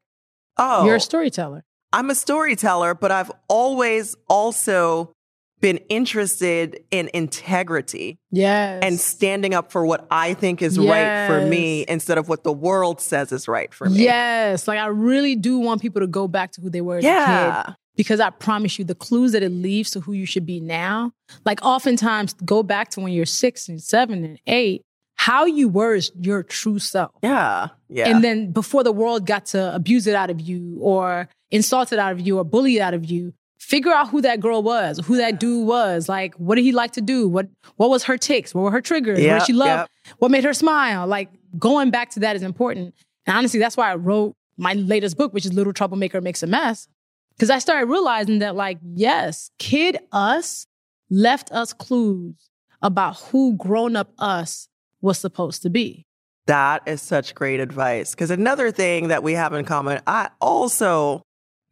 oh, 0.57 0.85
You're 0.85 0.95
a 0.95 0.99
storyteller. 0.99 1.63
I'm 1.93 2.09
a 2.09 2.15
storyteller, 2.15 2.93
but 2.93 3.11
I've 3.11 3.31
always 3.49 4.15
also 4.29 5.13
been 5.59 5.77
interested 5.89 6.83
in 6.89 7.09
integrity 7.13 8.17
Yes. 8.31 8.79
and 8.83 8.99
standing 8.99 9.53
up 9.53 9.71
for 9.71 9.85
what 9.85 10.07
I 10.09 10.33
think 10.33 10.61
is 10.61 10.79
right 10.79 11.27
for 11.27 11.45
me 11.45 11.85
instead 11.87 12.17
of 12.17 12.27
what 12.27 12.43
the 12.43 12.51
world 12.51 12.99
says 12.99 13.31
is 13.31 13.47
right 13.47 13.71
for 13.73 13.87
me. 13.89 14.03
Yes. 14.03 14.67
Like 14.67 14.79
I 14.79 14.87
really 14.87 15.35
do 15.35 15.59
want 15.59 15.81
people 15.81 16.01
to 16.01 16.07
go 16.07 16.27
back 16.27 16.51
to 16.53 16.61
who 16.61 16.69
they 16.69 16.81
were 16.81 16.97
as 16.97 17.03
a 17.03 17.07
kid. 17.07 17.13
Yeah. 17.13 17.73
Because 17.95 18.19
I 18.19 18.29
promise 18.31 18.79
you, 18.79 18.85
the 18.85 18.95
clues 18.95 19.33
that 19.33 19.43
it 19.43 19.51
leaves 19.51 19.91
to 19.91 19.99
who 19.99 20.13
you 20.13 20.25
should 20.25 20.45
be 20.45 20.59
now, 20.59 21.11
like 21.45 21.63
oftentimes 21.63 22.33
go 22.45 22.63
back 22.63 22.89
to 22.91 23.01
when 23.01 23.11
you're 23.13 23.25
six 23.25 23.67
and 23.69 23.81
seven 23.83 24.23
and 24.23 24.39
eight, 24.47 24.81
how 25.21 25.45
you 25.45 25.69
were 25.69 25.93
is 25.93 26.11
your 26.19 26.41
true 26.41 26.79
self. 26.79 27.11
Yeah. 27.21 27.67
Yeah. 27.89 28.09
And 28.09 28.23
then 28.23 28.51
before 28.51 28.83
the 28.83 28.91
world 28.91 29.27
got 29.27 29.45
to 29.47 29.75
abuse 29.75 30.07
it 30.07 30.15
out 30.15 30.31
of 30.31 30.41
you 30.41 30.79
or 30.81 31.29
insult 31.51 31.93
it 31.93 31.99
out 31.99 32.11
of 32.11 32.19
you 32.19 32.39
or 32.39 32.43
bully 32.43 32.77
it 32.77 32.79
out 32.79 32.95
of 32.95 33.05
you, 33.05 33.31
figure 33.59 33.91
out 33.91 34.09
who 34.09 34.21
that 34.21 34.39
girl 34.39 34.63
was, 34.63 34.99
who 35.05 35.17
that 35.17 35.39
dude 35.39 35.67
was. 35.67 36.09
Like, 36.09 36.33
what 36.37 36.55
did 36.55 36.63
he 36.63 36.71
like 36.71 36.93
to 36.93 37.01
do? 37.01 37.27
What 37.27 37.49
what 37.75 37.91
was 37.91 38.05
her 38.05 38.17
ticks? 38.17 38.55
What 38.55 38.63
were 38.63 38.71
her 38.71 38.81
triggers? 38.81 39.19
what 39.19 39.23
Yep, 39.23 39.39
did 39.39 39.45
she 39.45 39.53
love? 39.53 39.67
yep. 39.67 39.89
What 40.17 40.31
made 40.31 40.43
her 40.43 40.55
smile? 40.55 41.05
Like 41.05 41.29
going 41.59 41.91
back 41.91 42.09
to 42.11 42.21
that 42.21 42.35
is 42.35 42.41
important. 42.41 42.95
And 43.27 43.37
honestly, 43.37 43.59
that's 43.59 43.77
why 43.77 43.91
I 43.91 43.95
wrote 43.95 44.35
my 44.57 44.73
latest 44.73 45.17
book, 45.17 45.35
which 45.35 45.45
is 45.45 45.53
Little 45.53 45.71
Troublemaker 45.73 46.19
Makes 46.19 46.41
a 46.41 46.47
Mess. 46.47 46.87
Because 47.35 47.51
I 47.51 47.59
started 47.59 47.85
realizing 47.85 48.39
that, 48.39 48.55
like, 48.55 48.79
yes, 48.95 49.51
kid 49.59 49.99
us 50.11 50.65
left 51.11 51.51
us 51.51 51.73
clues 51.73 52.49
about 52.81 53.17
who 53.17 53.55
grown 53.57 53.95
up 53.95 54.11
us 54.17 54.67
was 55.01 55.19
supposed 55.19 55.61
to 55.63 55.69
be. 55.69 56.05
That 56.47 56.83
is 56.87 57.01
such 57.01 57.35
great 57.35 57.59
advice. 57.59 58.11
Because 58.11 58.31
another 58.31 58.71
thing 58.71 59.09
that 59.09 59.23
we 59.23 59.33
have 59.33 59.53
in 59.53 59.65
common, 59.65 60.01
I 60.07 60.29
also 60.39 61.21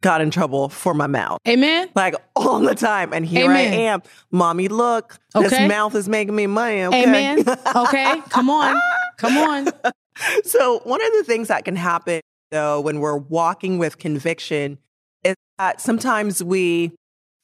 got 0.00 0.20
in 0.20 0.30
trouble 0.30 0.68
for 0.68 0.94
my 0.94 1.06
mouth. 1.06 1.38
Amen. 1.46 1.90
Like 1.94 2.14
all 2.34 2.60
the 2.60 2.74
time. 2.74 3.12
And 3.12 3.26
here 3.26 3.50
I 3.50 3.60
am. 3.60 4.02
Mommy, 4.30 4.68
look, 4.68 5.18
this 5.34 5.52
mouth 5.68 5.94
is 5.94 6.08
making 6.08 6.34
me 6.34 6.46
money. 6.46 6.84
Okay? 6.84 7.02
Amen. 7.02 7.44
Okay. 7.76 8.20
Come 8.30 8.50
on. 8.50 8.80
Come 9.18 9.36
on. 9.36 9.68
so, 10.44 10.80
one 10.84 11.00
of 11.04 11.12
the 11.12 11.24
things 11.24 11.48
that 11.48 11.64
can 11.64 11.76
happen, 11.76 12.20
though, 12.50 12.80
when 12.80 13.00
we're 13.00 13.16
walking 13.16 13.78
with 13.78 13.98
conviction 13.98 14.78
is 15.24 15.34
that 15.58 15.80
sometimes 15.80 16.42
we 16.42 16.92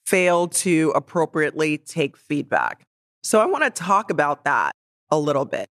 fail 0.07 0.49
to 0.49 0.93
appropriately 0.95 1.79
take 1.79 2.17
feedback. 2.17 2.83
So, 3.23 3.41
I 3.41 3.47
want 3.47 3.65
to 3.65 3.71
talk 3.71 4.11
about 4.11 4.45
that 4.45 4.73
a 5.11 5.19
little 5.19 5.45
bit. 5.45 5.67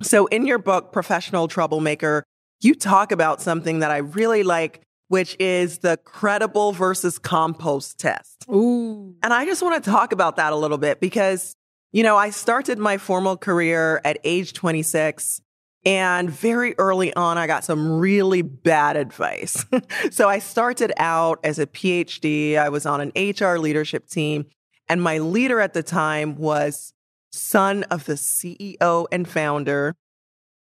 So, 0.00 0.26
in 0.26 0.46
your 0.46 0.58
book, 0.58 0.92
Professional 0.92 1.48
Troublemaker, 1.48 2.24
you 2.60 2.74
talk 2.74 3.12
about 3.12 3.40
something 3.40 3.80
that 3.80 3.90
I 3.90 3.98
really 3.98 4.42
like, 4.42 4.82
which 5.08 5.36
is 5.40 5.78
the 5.78 5.96
credible 6.04 6.72
versus 6.72 7.18
compost 7.18 7.98
test. 7.98 8.44
Ooh. 8.50 9.14
And 9.22 9.32
I 9.32 9.44
just 9.44 9.62
want 9.62 9.82
to 9.82 9.90
talk 9.90 10.12
about 10.12 10.36
that 10.36 10.52
a 10.52 10.56
little 10.56 10.78
bit 10.78 11.00
because, 11.00 11.54
you 11.92 12.02
know, 12.02 12.16
I 12.16 12.30
started 12.30 12.78
my 12.78 12.98
formal 12.98 13.36
career 13.36 14.00
at 14.04 14.18
age 14.24 14.52
26. 14.52 15.40
And 15.84 16.28
very 16.28 16.74
early 16.76 17.14
on, 17.14 17.38
I 17.38 17.46
got 17.46 17.64
some 17.64 17.98
really 17.98 18.42
bad 18.42 18.96
advice. 18.96 19.64
so 20.10 20.28
I 20.28 20.40
started 20.40 20.92
out 20.96 21.38
as 21.44 21.58
a 21.58 21.66
PhD. 21.66 22.58
I 22.58 22.68
was 22.68 22.84
on 22.84 23.00
an 23.00 23.12
HR 23.14 23.58
leadership 23.58 24.08
team. 24.08 24.46
And 24.88 25.02
my 25.02 25.18
leader 25.18 25.60
at 25.60 25.74
the 25.74 25.82
time 25.82 26.36
was 26.36 26.92
son 27.38 27.84
of 27.84 28.04
the 28.04 28.14
CEO 28.14 29.06
and 29.12 29.28
founder. 29.28 29.94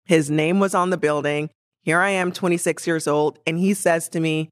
His 0.04 0.30
name 0.30 0.60
was 0.60 0.74
on 0.74 0.90
the 0.90 0.96
building. 0.96 1.50
Here 1.82 2.00
I 2.00 2.10
am, 2.10 2.32
26 2.32 2.86
years 2.86 3.06
old. 3.06 3.38
And 3.46 3.58
he 3.58 3.74
says 3.74 4.08
to 4.10 4.20
me, 4.20 4.48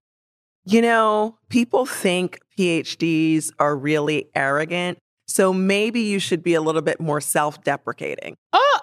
you 0.64 0.80
know, 0.80 1.36
people 1.48 1.84
think 1.86 2.40
PhDs 2.58 3.50
are 3.58 3.76
really 3.76 4.28
arrogant. 4.34 4.98
So 5.26 5.52
maybe 5.52 6.00
you 6.00 6.18
should 6.18 6.42
be 6.42 6.54
a 6.54 6.60
little 6.60 6.82
bit 6.82 7.00
more 7.00 7.20
self 7.20 7.62
deprecating. 7.64 8.34
Oh, 8.52 8.80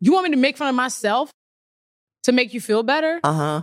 you 0.00 0.12
want 0.12 0.24
me 0.24 0.30
to 0.30 0.36
make 0.36 0.56
fun 0.56 0.68
of 0.68 0.74
myself 0.74 1.30
to 2.24 2.32
make 2.32 2.54
you 2.54 2.60
feel 2.60 2.82
better? 2.82 3.20
Uh 3.22 3.32
huh. 3.32 3.62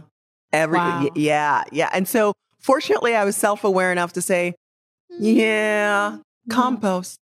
Every, 0.54 0.78
Wow. 0.80 1.10
yeah, 1.16 1.64
yeah. 1.72 1.90
And 1.94 2.08
so 2.08 2.34
fortunately, 2.60 3.16
I 3.16 3.24
was 3.26 3.36
self 3.36 3.64
aware 3.64 3.92
enough 3.92 4.14
to 4.14 4.22
say, 4.22 4.56
yeah, 5.20 6.18
compost. 6.50 7.18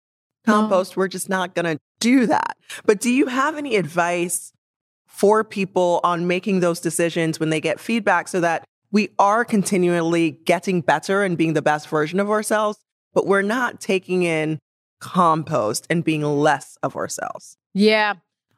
Compost. 0.45 0.97
We're 0.97 1.07
just 1.07 1.29
not 1.29 1.55
going 1.55 1.65
to 1.65 1.79
do 1.99 2.25
that. 2.27 2.57
But 2.85 2.99
do 2.99 3.09
you 3.09 3.27
have 3.27 3.57
any 3.57 3.75
advice 3.75 4.53
for 5.07 5.43
people 5.43 5.99
on 6.03 6.27
making 6.27 6.59
those 6.59 6.79
decisions 6.79 7.39
when 7.39 7.49
they 7.49 7.61
get 7.61 7.79
feedback 7.79 8.27
so 8.27 8.41
that 8.41 8.65
we 8.91 9.09
are 9.19 9.45
continually 9.45 10.31
getting 10.45 10.81
better 10.81 11.23
and 11.23 11.37
being 11.37 11.53
the 11.53 11.61
best 11.61 11.87
version 11.87 12.19
of 12.19 12.29
ourselves, 12.29 12.79
but 13.13 13.27
we're 13.27 13.41
not 13.41 13.79
taking 13.79 14.23
in 14.23 14.59
compost 14.99 15.85
and 15.89 16.03
being 16.03 16.23
less 16.23 16.77
of 16.81 16.95
ourselves? 16.95 17.57
Yeah. 17.73 18.15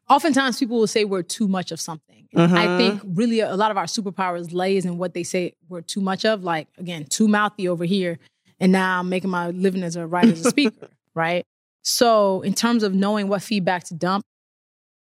Oftentimes 0.10 0.60
people 0.60 0.78
will 0.78 0.88
say 0.88 1.04
we're 1.04 1.24
too 1.24 1.48
much 1.48 1.72
of 1.72 1.82
something. 1.82 2.28
And 2.34 2.58
I 2.58 2.66
mm-hmm. 2.66 2.78
think 2.78 3.18
really 3.18 3.40
a 3.40 3.56
lot 3.56 3.72
of 3.72 3.78
our 3.78 3.86
superpowers 3.86 4.54
lays 4.54 4.86
in 4.86 4.98
what 4.98 5.14
they 5.14 5.24
say 5.24 5.54
we're 5.70 5.82
too 5.82 6.02
much 6.02 6.26
of. 6.26 6.44
Like 6.44 6.68
again, 6.78 7.06
too 7.06 7.28
mouthy 7.28 7.68
over 7.68 7.86
here. 7.86 8.20
And 8.60 8.72
now 8.72 9.00
I'm 9.00 9.10
making 9.10 9.30
my 9.30 9.50
living 9.50 9.84
as 9.84 9.96
a 9.96 10.06
writer, 10.06 10.32
as 10.32 10.46
a 10.46 10.50
speaker, 10.52 10.90
right? 11.14 11.46
So 11.86 12.42
in 12.42 12.56
terms 12.56 12.82
of 12.82 12.96
knowing 12.96 13.28
what 13.28 13.44
feedback 13.44 13.84
to 13.86 13.94
dump, 13.94 14.26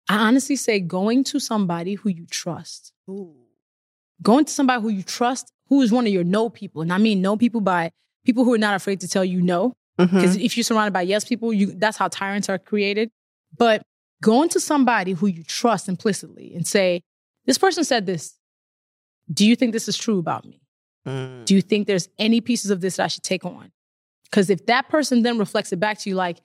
I 0.08 0.16
honestly 0.16 0.54
say 0.54 0.78
going 0.78 1.24
to 1.24 1.40
somebody 1.40 1.94
who 1.94 2.08
you 2.08 2.24
trust. 2.30 2.92
Ooh. 3.10 3.34
Going 4.22 4.44
to 4.44 4.52
somebody 4.52 4.80
who 4.80 4.88
you 4.88 5.02
trust, 5.02 5.52
who 5.68 5.82
is 5.82 5.90
one 5.90 6.06
of 6.06 6.12
your 6.12 6.24
no 6.24 6.48
people. 6.48 6.80
And 6.80 6.92
I 6.92 6.98
mean 6.98 7.20
no 7.20 7.36
people 7.36 7.60
by 7.60 7.90
people 8.24 8.44
who 8.44 8.54
are 8.54 8.58
not 8.58 8.76
afraid 8.76 9.00
to 9.00 9.08
tell 9.08 9.24
you 9.24 9.42
no. 9.42 9.74
Because 9.96 10.36
if 10.36 10.56
you're 10.56 10.62
surrounded 10.62 10.92
by 10.92 11.02
yes 11.02 11.24
people, 11.24 11.52
you 11.52 11.72
that's 11.72 11.96
how 11.96 12.06
tyrants 12.06 12.48
are 12.48 12.58
created. 12.58 13.10
But 13.56 13.82
going 14.22 14.48
to 14.50 14.60
somebody 14.60 15.12
who 15.12 15.26
you 15.26 15.42
trust 15.42 15.88
implicitly 15.88 16.54
and 16.54 16.64
say, 16.64 17.02
this 17.46 17.58
person 17.58 17.82
said 17.82 18.06
this. 18.06 18.36
Do 19.32 19.44
you 19.44 19.56
think 19.56 19.72
this 19.72 19.88
is 19.88 19.98
true 19.98 20.20
about 20.20 20.44
me? 20.44 20.62
Mm. 21.06 21.44
Do 21.44 21.56
you 21.56 21.60
think 21.60 21.88
there's 21.88 22.08
any 22.18 22.40
pieces 22.40 22.70
of 22.70 22.80
this 22.80 22.96
that 22.96 23.04
I 23.04 23.08
should 23.08 23.24
take 23.24 23.44
on? 23.44 23.72
Because 24.30 24.48
if 24.48 24.66
that 24.66 24.88
person 24.88 25.22
then 25.22 25.38
reflects 25.38 25.72
it 25.72 25.80
back 25.80 25.98
to 25.98 26.08
you 26.08 26.14
like, 26.14 26.38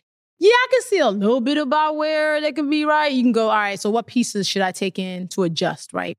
yeah, 0.43 0.49
I 0.51 0.67
can 0.71 0.81
see 0.81 0.99
a 0.99 1.09
little 1.09 1.39
bit 1.39 1.57
about 1.57 1.95
where 1.95 2.41
they 2.41 2.51
could 2.51 2.69
be 2.69 2.83
right, 2.83 3.11
you 3.11 3.23
can 3.23 3.31
go, 3.31 3.45
all 3.49 3.55
right, 3.55 3.79
so 3.79 3.89
what 3.89 4.07
pieces 4.07 4.45
should 4.47 4.61
I 4.61 4.71
take 4.73 4.99
in 4.99 5.27
to 5.29 5.43
adjust, 5.43 5.93
right? 5.93 6.17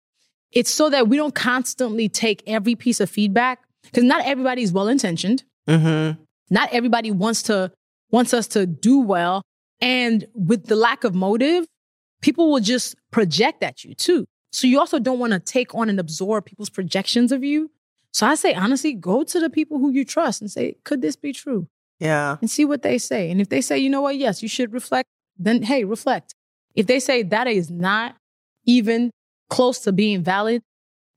It's 0.50 0.70
so 0.70 0.88
that 0.90 1.08
we 1.08 1.16
don't 1.16 1.34
constantly 1.34 2.08
take 2.08 2.42
every 2.46 2.74
piece 2.74 3.00
of 3.00 3.10
feedback 3.10 3.60
because 3.82 4.04
not 4.04 4.24
everybody 4.24 4.62
is 4.62 4.72
well 4.72 4.88
intentioned 4.88 5.44
Mhm. 5.68 6.16
not 6.50 6.68
everybody 6.72 7.10
wants 7.10 7.42
to 7.44 7.70
wants 8.10 8.32
us 8.32 8.46
to 8.48 8.66
do 8.66 8.98
well. 9.00 9.42
And 9.80 10.26
with 10.34 10.66
the 10.66 10.76
lack 10.76 11.04
of 11.04 11.14
motive 11.14 11.66
people 12.22 12.50
will 12.50 12.60
just 12.60 12.94
project 13.10 13.62
at 13.62 13.84
you 13.84 13.94
too. 13.94 14.24
So 14.52 14.66
you 14.66 14.78
also 14.78 14.98
don't 14.98 15.18
want 15.18 15.32
to 15.34 15.40
take 15.40 15.74
on 15.74 15.88
and 15.90 15.98
absorb 16.00 16.44
people's 16.46 16.70
projections 16.70 17.32
of 17.32 17.42
you. 17.44 17.70
So 18.12 18.26
i 18.26 18.36
say 18.36 18.54
honestly 18.54 18.92
go 18.94 19.24
to 19.24 19.40
the 19.40 19.50
people 19.50 19.78
who 19.78 19.90
you 19.90 20.04
trust 20.04 20.40
and 20.40 20.50
say 20.50 20.76
could 20.84 21.02
this 21.02 21.16
be 21.16 21.32
true 21.32 21.66
Yeah. 22.00 22.36
and 22.40 22.50
see 22.50 22.64
what 22.64 22.82
they 22.82 22.98
say 22.98 23.30
and 23.30 23.40
if 23.40 23.48
they 23.48 23.60
say 23.60 23.78
you 23.78 23.88
know 23.88 24.02
what 24.02 24.16
yes 24.16 24.42
you 24.42 24.48
should 24.48 24.72
reflect 24.72 25.08
then 25.38 25.62
hey 25.62 25.84
reflect 25.84 26.34
if 26.74 26.86
they 26.86 26.98
say 26.98 27.22
that 27.22 27.46
is 27.46 27.70
not 27.70 28.16
even 28.66 29.10
close 29.48 29.78
to 29.80 29.92
being 29.92 30.22
valid 30.22 30.62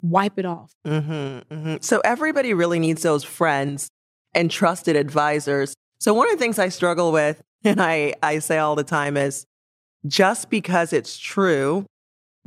wipe 0.01 0.38
it 0.38 0.46
off. 0.46 0.74
Mm-hmm, 0.86 1.53
mm-hmm. 1.53 1.75
So 1.81 2.01
everybody 2.03 2.53
really 2.53 2.79
needs 2.79 3.03
those 3.03 3.24
friends 3.24 3.89
and 4.34 4.51
trusted 4.51 4.96
advisors. 4.96 5.75
So 6.00 6.13
one 6.13 6.27
of 6.27 6.34
the 6.34 6.39
things 6.39 6.60
I 6.60 6.69
struggle 6.69 7.12
with, 7.12 7.41
and 7.63 7.81
I, 7.81 8.13
I 8.22 8.39
say 8.39 8.57
all 8.57 8.75
the 8.75 8.84
time, 8.84 9.17
is 9.17 9.46
just 10.05 10.50
because 10.50 10.93
it's 10.93 11.17
true 11.17 11.86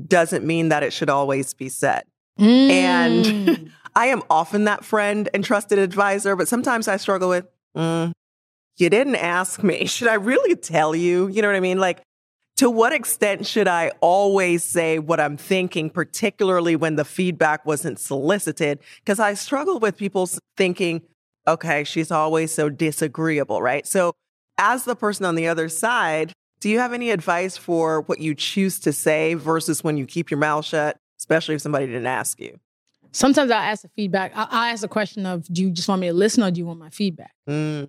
doesn't 0.07 0.47
mean 0.47 0.71
that 0.71 0.83
it 0.83 0.93
should 0.93 1.11
always 1.11 1.53
be 1.53 1.69
said. 1.69 2.05
Mm. 2.39 2.71
And 2.71 3.73
I 3.95 4.07
am 4.07 4.23
often 4.31 4.65
that 4.65 4.85
friend 4.85 5.29
and 5.35 5.45
trusted 5.45 5.79
advisor, 5.79 6.37
but 6.37 6.49
sometimes 6.49 6.89
I 6.89 6.97
struggle 6.97 7.29
with, 7.29 7.47
mm, 7.77 8.13
you 8.81 8.91
didn't 8.91 9.17
ask 9.17 9.63
me. 9.63 9.87
Should 9.87 10.09
I 10.09 10.15
really 10.15 10.57
tell 10.57 10.95
you? 10.95 11.29
You 11.29 11.43
know 11.43 11.49
what 11.49 11.57
I 11.57 11.61
mean? 11.61 11.79
Like, 11.79 12.03
to 12.57 12.69
what 12.69 12.93
extent 12.93 13.47
should 13.47 13.69
I 13.69 13.91
always 14.03 14.63
say 14.63 14.99
what 14.99 15.19
I'm 15.19 15.39
thinking, 15.39 15.89
particularly 15.89 16.77
when 16.77 16.97
the 16.97 17.07
feedback 17.07 17.65
wasn't 17.65 17.99
solicited? 17.99 18.81
Because 18.97 19.19
I 19.19 19.33
struggle 19.33 19.79
with 19.79 19.97
people 19.97 20.29
thinking, 20.59 21.01
okay, 21.49 21.85
she's 21.85 22.11
always 22.11 22.53
so 22.53 22.69
disagreeable, 22.69 23.63
right? 23.63 23.87
So, 23.87 24.13
as 24.59 24.85
the 24.85 24.95
person 24.95 25.25
on 25.25 25.37
the 25.37 25.49
other 25.49 25.71
side, 25.71 26.35
do 26.61 26.69
you 26.69 26.79
have 26.81 26.93
any 26.93 27.11
advice 27.11 27.57
for 27.57 28.03
what 28.03 28.21
you 28.21 28.35
choose 28.35 28.79
to 28.81 28.93
say 28.93 29.33
versus 29.33 29.83
when 29.83 29.97
you 29.97 30.05
keep 30.05 30.31
your 30.31 30.39
mouth 30.39 30.67
shut, 30.67 30.99
especially 31.19 31.55
if 31.55 31.63
somebody 31.63 31.87
didn't 31.87 32.07
ask 32.07 32.39
you? 32.39 32.61
Sometimes 33.13 33.51
I'll 33.51 33.59
ask 33.59 33.83
the 33.83 33.89
feedback. 33.97 34.33
I'll, 34.35 34.49
I'll 34.51 34.73
ask 34.73 34.83
the 34.83 34.89
question 34.89 35.25
of, 35.25 35.47
do 35.51 35.63
you 35.63 35.71
just 35.71 35.89
want 35.89 36.03
me 36.03 36.09
to 36.09 36.13
listen 36.13 36.43
or 36.43 36.51
do 36.51 36.59
you 36.59 36.67
want 36.67 36.79
my 36.79 36.91
feedback? 36.91 37.33
Mm, 37.49 37.89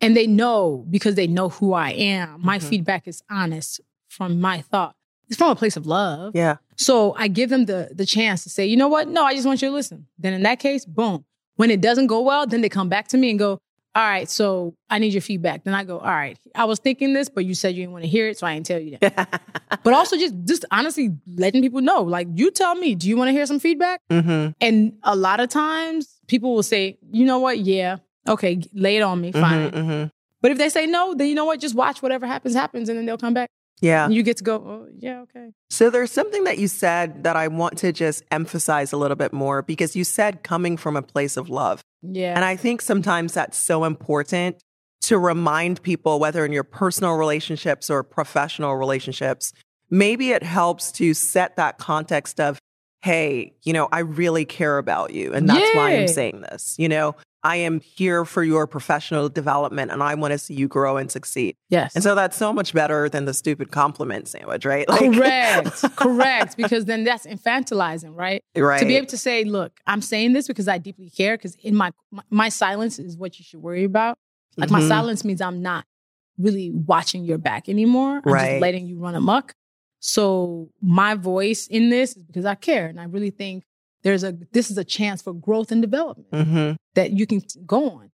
And 0.00 0.16
they 0.16 0.26
know 0.26 0.84
because 0.90 1.14
they 1.14 1.26
know 1.26 1.48
who 1.48 1.72
I 1.72 1.90
am. 1.90 2.40
My 2.42 2.58
Mhm. 2.58 2.62
feedback 2.64 3.08
is 3.08 3.22
honest 3.30 3.80
from 4.08 4.40
my 4.40 4.60
thought. 4.60 4.94
It's 5.28 5.38
from 5.38 5.50
a 5.50 5.56
place 5.56 5.76
of 5.76 5.86
love. 5.86 6.32
yeah. 6.36 6.56
So 6.76 7.14
I 7.16 7.28
give 7.28 7.50
them 7.50 7.66
the 7.66 7.90
the 7.94 8.04
chance 8.04 8.42
to 8.44 8.50
say, 8.50 8.66
you 8.66 8.76
know 8.76 8.88
what? 8.88 9.08
No, 9.08 9.24
I 9.24 9.32
just 9.34 9.46
want 9.46 9.62
you 9.62 9.68
to 9.68 9.74
listen. 9.74 10.06
Then 10.18 10.32
in 10.34 10.42
that 10.42 10.58
case, 10.58 10.84
boom. 10.84 11.24
When 11.56 11.70
it 11.70 11.80
doesn't 11.80 12.08
go 12.08 12.20
well, 12.20 12.46
then 12.46 12.60
they 12.62 12.68
come 12.68 12.88
back 12.88 13.06
to 13.08 13.16
me 13.16 13.30
and 13.30 13.38
go, 13.38 13.60
all 13.96 14.02
right, 14.02 14.28
so 14.28 14.74
I 14.90 14.98
need 14.98 15.12
your 15.12 15.22
feedback. 15.22 15.62
Then 15.62 15.72
I 15.72 15.84
go, 15.84 15.98
all 16.00 16.06
right, 16.10 16.36
I 16.56 16.64
was 16.64 16.80
thinking 16.80 17.12
this, 17.12 17.28
but 17.28 17.44
you 17.44 17.54
said 17.54 17.76
you 17.76 17.82
didn't 17.82 17.92
want 17.92 18.02
to 18.02 18.10
hear 18.10 18.26
it, 18.26 18.36
so 18.36 18.44
I 18.44 18.54
didn't 18.54 18.66
tell 18.66 18.80
you 18.80 18.98
that. 19.00 19.40
but 19.84 19.92
also 19.94 20.16
just 20.16 20.34
just 20.44 20.64
honestly 20.72 21.10
letting 21.36 21.62
people 21.62 21.80
know, 21.80 22.02
like 22.02 22.26
you 22.34 22.50
tell 22.50 22.74
me, 22.74 22.96
do 22.96 23.08
you 23.08 23.16
want 23.16 23.28
to 23.28 23.32
hear 23.32 23.46
some 23.46 23.60
feedback? 23.60 24.00
mm-hmm. 24.10 24.50
And 24.60 24.98
a 25.04 25.14
lot 25.14 25.38
of 25.38 25.48
times 25.48 26.08
people 26.26 26.52
will 26.56 26.64
say, 26.64 26.98
you 27.12 27.24
know 27.24 27.38
what? 27.38 27.60
Yeah, 27.60 27.98
okay, 28.28 28.62
lay 28.72 28.96
it 28.96 29.02
on 29.02 29.20
me, 29.20 29.32
fine. 29.32 29.70
Mm-hmm, 29.70 29.90
mm-hmm. 29.90 30.08
But 30.40 30.50
if 30.50 30.58
they 30.58 30.68
say 30.68 30.86
no, 30.86 31.14
then 31.14 31.28
you 31.28 31.34
know 31.34 31.46
what? 31.46 31.60
Just 31.60 31.74
watch 31.74 32.02
whatever 32.02 32.26
happens, 32.26 32.54
happens, 32.54 32.88
and 32.88 32.98
then 32.98 33.06
they'll 33.06 33.18
come 33.18 33.34
back. 33.34 33.48
Yeah. 33.80 34.04
And 34.04 34.14
you 34.14 34.22
get 34.22 34.36
to 34.38 34.44
go, 34.44 34.56
oh, 34.56 34.88
yeah, 34.98 35.22
okay. 35.22 35.50
So 35.68 35.90
there's 35.90 36.12
something 36.12 36.44
that 36.44 36.58
you 36.58 36.68
said 36.68 37.24
that 37.24 37.36
I 37.36 37.48
want 37.48 37.78
to 37.78 37.92
just 37.92 38.22
emphasize 38.30 38.92
a 38.92 38.96
little 38.96 39.16
bit 39.16 39.32
more 39.32 39.62
because 39.62 39.96
you 39.96 40.04
said 40.04 40.42
coming 40.42 40.76
from 40.76 40.96
a 40.96 41.02
place 41.02 41.36
of 41.36 41.48
love. 41.48 41.82
Yeah. 42.02 42.34
And 42.34 42.44
I 42.44 42.56
think 42.56 42.82
sometimes 42.82 43.34
that's 43.34 43.58
so 43.58 43.84
important 43.84 44.62
to 45.02 45.18
remind 45.18 45.82
people, 45.82 46.18
whether 46.18 46.44
in 46.44 46.52
your 46.52 46.64
personal 46.64 47.14
relationships 47.14 47.90
or 47.90 48.02
professional 48.02 48.76
relationships, 48.76 49.52
maybe 49.90 50.30
it 50.30 50.42
helps 50.42 50.92
to 50.92 51.12
set 51.12 51.56
that 51.56 51.78
context 51.78 52.40
of, 52.40 52.58
hey, 53.02 53.54
you 53.64 53.72
know, 53.72 53.88
I 53.92 53.98
really 53.98 54.46
care 54.46 54.78
about 54.78 55.12
you. 55.12 55.34
And 55.34 55.48
that's 55.48 55.76
why 55.76 55.96
I'm 55.96 56.08
saying 56.08 56.40
this. 56.40 56.74
You 56.78 56.88
know, 56.88 57.16
I 57.44 57.56
am 57.56 57.80
here 57.80 58.24
for 58.24 58.42
your 58.42 58.66
professional 58.66 59.28
development 59.28 59.90
and 59.92 60.02
I 60.02 60.14
want 60.14 60.32
to 60.32 60.38
see 60.38 60.54
you 60.54 60.66
grow 60.66 60.96
and 60.96 61.12
succeed. 61.12 61.56
yes. 61.68 61.94
And 61.94 62.02
so 62.02 62.14
that's 62.14 62.36
so 62.38 62.52
much 62.54 62.72
better 62.72 63.08
than 63.08 63.26
the 63.26 63.34
stupid 63.34 63.70
compliment 63.70 64.28
sandwich, 64.28 64.64
right? 64.64 64.86
correct. 64.88 65.84
correct. 65.96 66.56
Because 66.56 66.86
then 66.86 67.04
that's 67.04 67.26
infantilizing, 67.26 68.16
right? 68.16 68.42
right. 68.56 68.78
To 68.80 68.86
be 68.86 68.96
able 68.96 69.08
to 69.08 69.18
say, 69.18 69.44
look, 69.44 69.78
I'm 69.86 70.00
saying 70.00 70.32
this 70.32 70.46
because 70.46 70.68
I 70.68 70.78
deeply 70.78 71.10
care, 71.10 71.36
because 71.36 71.54
in 71.56 71.76
my, 71.76 71.92
my 72.10 72.22
my 72.30 72.48
silence 72.48 72.98
is 72.98 73.16
what 73.16 73.38
you 73.38 73.44
should 73.44 73.60
worry 73.60 73.84
about. 73.84 74.16
Like 74.56 74.70
my 74.70 74.80
Mhm. 74.80 74.88
silence 74.88 75.22
means 75.24 75.40
I'm 75.42 75.60
not 75.60 75.84
really 76.38 76.70
watching 76.70 77.24
your 77.24 77.38
back 77.38 77.68
anymore. 77.68 78.22
I'm 78.24 78.32
Right. 78.32 78.48
just 78.52 78.60
letting 78.60 78.86
you 78.86 78.98
run 78.98 79.14
amok. 79.14 79.52
So 80.00 80.70
my 80.80 81.14
voice 81.14 81.66
in 81.66 81.90
this 81.90 82.16
is 82.16 82.22
because 82.24 82.44
I 82.44 82.54
care. 82.54 82.86
And 82.86 83.00
I 83.00 83.04
really 83.04 83.30
think 83.30 83.64
there's 84.04 84.22
a 84.22 84.36
this 84.52 84.70
is 84.70 84.78
a 84.78 84.84
chance 84.84 85.20
for 85.22 85.32
growth 85.32 85.72
and 85.72 85.82
development 85.82 86.30
Mhm. 86.30 86.76
that 86.94 87.12
you 87.12 87.26
can 87.26 87.42
go 87.66 87.90
on. 87.90 88.10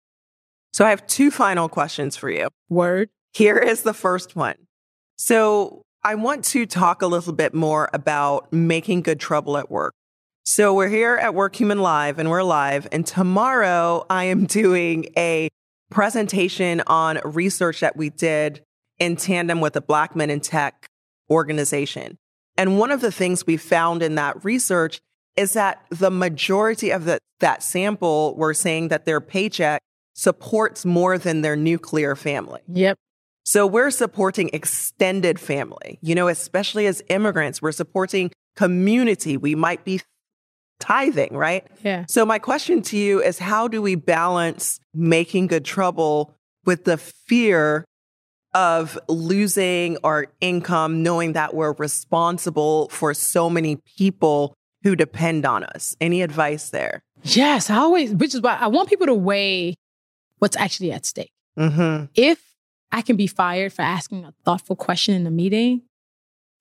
So 0.73 0.85
I 0.85 0.89
have 0.89 1.07
two 1.07 1.31
final 1.31 1.69
questions 1.69 2.17
for 2.17 2.29
you. 2.29 2.49
Word. 2.69 3.09
Here 3.33 3.57
is 3.57 3.83
the 3.83 3.93
first 3.93 4.35
one. 4.35 4.55
So 5.17 5.83
I 6.03 6.15
want 6.15 6.43
to 6.45 6.65
talk 6.65 7.01
a 7.01 7.07
little 7.07 7.33
bit 7.33 7.53
more 7.53 7.89
about 7.93 8.51
making 8.51 9.01
good 9.03 9.19
trouble 9.19 9.57
at 9.57 9.71
work. 9.71 9.93
So 10.43 10.73
we're 10.73 10.89
here 10.89 11.15
at 11.15 11.33
Workhuman 11.33 11.79
Live 11.79 12.19
and 12.19 12.29
we're 12.29 12.43
live. 12.43 12.87
And 12.91 13.07
tomorrow 13.07 14.05
I 14.09 14.25
am 14.25 14.45
doing 14.61 15.05
a 15.17 15.49
presentation 15.89 16.81
on 16.87 17.19
research 17.23 17.79
that 17.79 17.95
we 17.95 18.09
did 18.09 18.61
in 18.99 19.15
tandem 19.15 19.61
with 19.61 19.73
the 19.73 19.81
Black 19.81 20.15
Men 20.15 20.29
in 20.29 20.39
Tech 20.41 20.87
organization. 21.29 22.17
And 22.57 22.77
one 22.79 22.91
of 22.91 23.01
the 23.01 23.11
things 23.11 23.45
we 23.47 23.57
found 23.57 24.03
in 24.03 24.15
that 24.15 24.43
research 24.43 24.99
is 25.35 25.53
that 25.53 25.85
the 25.89 26.11
majority 26.11 26.91
of 26.91 27.05
the, 27.05 27.19
that 27.39 27.61
sample 27.61 28.35
were 28.35 28.53
saying 28.53 28.87
that 28.89 29.05
their 29.05 29.21
paycheck 29.21 29.81
supports 30.13 30.85
more 30.85 31.17
than 31.17 31.41
their 31.41 31.55
nuclear 31.55 32.15
family. 32.15 32.61
Yep. 32.67 32.97
So 33.43 33.67
we're 33.67 33.91
supporting 33.91 34.49
extended 34.53 35.39
family, 35.39 35.99
you 36.01 36.15
know, 36.15 36.27
especially 36.27 36.87
as 36.87 37.03
immigrants, 37.09 37.61
we're 37.61 37.73
supporting 37.73 38.31
community. 38.55 39.37
We 39.37 39.53
might 39.53 39.83
be 39.83 40.01
tithing, 40.79 41.35
right? 41.35 41.65
Yeah. 41.83 42.05
So 42.07 42.25
my 42.25 42.39
question 42.39 42.81
to 42.83 42.97
you 42.97 43.21
is 43.21 43.37
how 43.37 43.67
do 43.67 43.81
we 43.81 43.95
balance 43.95 44.79
making 44.93 45.47
good 45.47 45.65
trouble 45.65 46.33
with 46.65 46.85
the 46.85 46.97
fear 46.97 47.85
of 48.53 48.97
losing 49.09 49.97
our 50.03 50.27
income, 50.41 51.03
knowing 51.03 51.33
that 51.33 51.53
we're 51.53 51.73
responsible 51.73 52.87
for 52.89 53.13
so 53.13 53.49
many 53.49 53.77
people 53.97 54.55
who 54.85 54.95
depend 54.95 55.45
on 55.45 55.63
us? 55.63 55.97
Any 55.99 56.21
advice 56.21 56.69
there? 56.69 57.03
Yes. 57.23 57.69
I 57.69 57.77
always, 57.77 58.13
which 58.13 58.35
is 58.35 58.41
why 58.41 58.55
I 58.55 58.67
want 58.67 58.87
people 58.87 59.07
to 59.07 59.15
weigh 59.15 59.75
what's 60.37 60.55
actually 60.55 60.93
at 60.93 61.05
stake. 61.05 61.31
Mm-hmm. 61.57 62.07
if 62.15 62.43
I 62.91 63.01
can 63.01 63.15
be 63.15 63.27
fired 63.27 63.71
for 63.71 63.81
asking 63.81 64.25
a 64.25 64.33
thoughtful 64.43 64.75
question 64.75 65.15
in 65.15 65.25
a 65.25 65.31
meeting, 65.31 65.83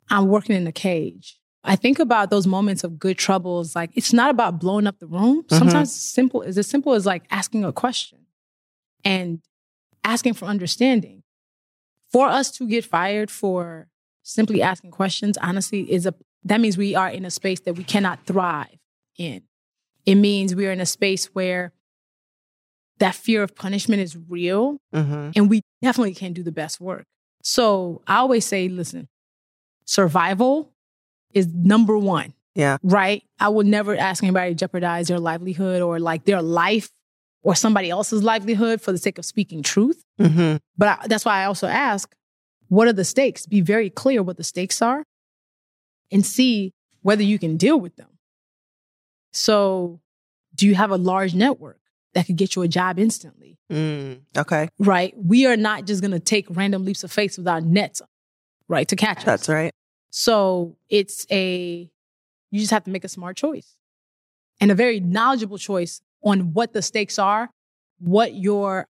I'm 0.08 0.28
working 0.28 0.54
in 0.54 0.66
a 0.68 0.72
cage. 0.72 1.36
I 1.64 1.74
think 1.74 1.98
about 1.98 2.30
those 2.30 2.46
moments 2.46 2.84
of 2.84 2.98
good 2.98 3.18
troubles. 3.18 3.74
Like 3.74 3.90
it's 3.94 4.12
not 4.12 4.30
about 4.30 4.60
blowing 4.60 4.86
up 4.86 5.00
the 5.00 5.06
room. 5.06 5.44
Sometimes 5.48 5.88
it's 5.88 5.96
simple 5.96 6.42
is 6.42 6.58
as 6.58 6.68
simple 6.68 6.94
as 6.94 7.06
like 7.06 7.24
asking 7.30 7.64
a 7.64 7.72
question 7.72 8.20
and 9.04 9.40
asking 10.04 10.34
for 10.34 10.44
understanding. 10.46 11.22
For 12.12 12.28
us 12.28 12.52
to 12.52 12.68
get 12.68 12.84
fired 12.84 13.30
for 13.30 13.88
simply 14.22 14.62
asking 14.62 14.92
questions, 14.92 15.36
honestly, 15.38 15.90
is 15.90 16.06
a 16.06 16.14
that 16.44 16.60
means 16.60 16.76
we 16.76 16.94
are 16.94 17.08
in 17.08 17.24
a 17.24 17.30
space 17.30 17.60
that 17.60 17.74
we 17.76 17.84
cannot 17.84 18.24
thrive 18.26 18.76
in. 19.18 19.42
It 20.06 20.16
means 20.16 20.54
we 20.54 20.66
are 20.66 20.72
in 20.72 20.80
a 20.80 20.86
space 20.86 21.26
where 21.34 21.72
that 22.98 23.14
fear 23.14 23.42
of 23.42 23.54
punishment 23.56 24.00
is 24.02 24.16
real 24.28 24.78
Mm-hmm. 24.94 25.30
and 25.34 25.50
we 25.50 25.62
definitely 25.82 26.14
can't 26.14 26.34
do 26.34 26.42
the 26.42 26.52
best 26.52 26.80
work. 26.80 27.06
So 27.42 28.02
I 28.06 28.16
always 28.16 28.44
say, 28.44 28.68
listen, 28.68 29.08
survival 29.84 30.72
is 31.32 31.48
number 31.52 31.98
one, 31.98 32.32
Yeah. 32.54 32.78
right? 32.82 33.22
I 33.40 33.48
would 33.48 33.66
never 33.66 33.96
ask 33.96 34.22
anybody 34.22 34.52
to 34.52 34.54
jeopardize 34.54 35.08
their 35.08 35.18
livelihood 35.18 35.82
or 35.82 35.98
like 35.98 36.24
their 36.24 36.40
life 36.42 36.90
or 37.42 37.54
somebody 37.54 37.90
else's 37.90 38.22
livelihood 38.22 38.80
for 38.80 38.92
the 38.92 38.98
sake 38.98 39.18
of 39.18 39.24
speaking 39.24 39.62
truth. 39.62 40.02
Mm-hmm. 40.20 40.56
But 40.78 40.88
I, 40.88 41.06
that's 41.08 41.24
why 41.24 41.42
I 41.42 41.44
also 41.46 41.66
ask, 41.66 42.14
what 42.68 42.86
are 42.88 42.92
the 42.92 43.04
stakes? 43.04 43.46
Be 43.46 43.60
very 43.60 43.90
clear 43.90 44.22
what 44.22 44.36
the 44.36 44.44
stakes 44.44 44.80
are 44.80 45.04
and 46.10 46.24
see 46.24 46.72
whether 47.02 47.22
you 47.22 47.38
can 47.38 47.56
deal 47.56 47.78
with 47.78 47.96
them. 47.96 48.08
So, 49.32 50.00
do 50.54 50.66
you 50.66 50.74
have 50.74 50.90
a 50.90 50.96
large 50.96 51.34
network 51.34 51.80
that 52.14 52.26
could 52.26 52.36
get 52.36 52.54
you 52.54 52.62
a 52.62 52.68
job 52.68 52.98
instantly? 52.98 53.58
Mm. 53.70 54.20
Okay. 54.36 54.68
right? 54.78 55.14
We 55.16 55.46
are 55.46 55.56
not 55.56 55.86
just 55.86 56.00
going 56.00 56.12
to 56.12 56.20
take 56.20 56.46
random 56.50 56.84
leaps 56.84 57.02
of 57.02 57.10
faith 57.10 57.36
with 57.36 57.48
our 57.48 57.60
nets, 57.60 58.00
right, 58.68 58.86
to 58.88 58.96
catch 58.96 59.18
us. 59.18 59.24
That's 59.24 59.48
right. 59.48 59.72
So 60.10 60.76
it's 60.88 61.26
a, 61.30 61.90
you 62.50 62.60
just 62.60 62.70
have 62.70 62.84
to 62.84 62.90
make 62.90 63.04
a 63.04 63.08
smart 63.08 63.36
choice 63.36 63.76
and 64.60 64.70
a 64.70 64.74
very 64.74 65.00
knowledgeable 65.00 65.58
choice 65.58 66.00
on 66.22 66.52
what 66.52 66.72
the 66.72 66.82
stakes 66.82 67.18
are, 67.18 67.50
what 67.98 68.34
your 68.34 68.86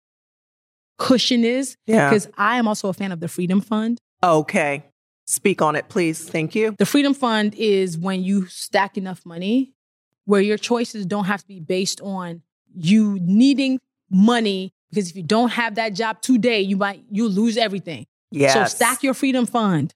cushion 0.99 1.45
is. 1.45 1.77
Yeah. 1.87 2.11
Because 2.11 2.29
I 2.37 2.57
am 2.57 2.67
also 2.67 2.89
a 2.89 2.93
fan 2.93 3.13
of 3.13 3.21
the 3.21 3.29
Freedom 3.29 3.61
Fund. 3.61 4.01
Okay. 4.23 4.85
Speak 5.25 5.63
on 5.63 5.77
it, 5.77 5.89
please. 5.89 6.29
Thank 6.29 6.55
you. 6.55 6.75
The 6.79 6.87
Freedom 6.87 7.15
Fund 7.15 7.55
is 7.55 7.97
when 7.97 8.23
you 8.23 8.47
stack 8.47 8.97
enough 8.97 9.25
money 9.25 9.73
where 10.25 10.41
your 10.41 10.59
choices 10.59 11.07
don't 11.07 11.25
have 11.25 11.41
to 11.43 11.49
be 11.49 11.61
based 11.61 12.01
on 12.01 12.43
you 12.75 13.19
needing 13.21 13.81
money 14.11 14.73
because 14.91 15.11
if 15.11 15.17
you 15.17 15.23
don't 15.23 15.51
have 15.51 15.77
that 15.77 15.95
job 15.95 16.21
today, 16.21 16.61
you 16.61 16.77
might 16.77 17.05
you 17.11 17.29
lose 17.29 17.57
everything. 17.57 18.07
Yes. 18.31 18.55
So 18.55 18.65
stack 18.65 19.03
your 19.03 19.15
freedom 19.15 19.47
fund. 19.47 19.95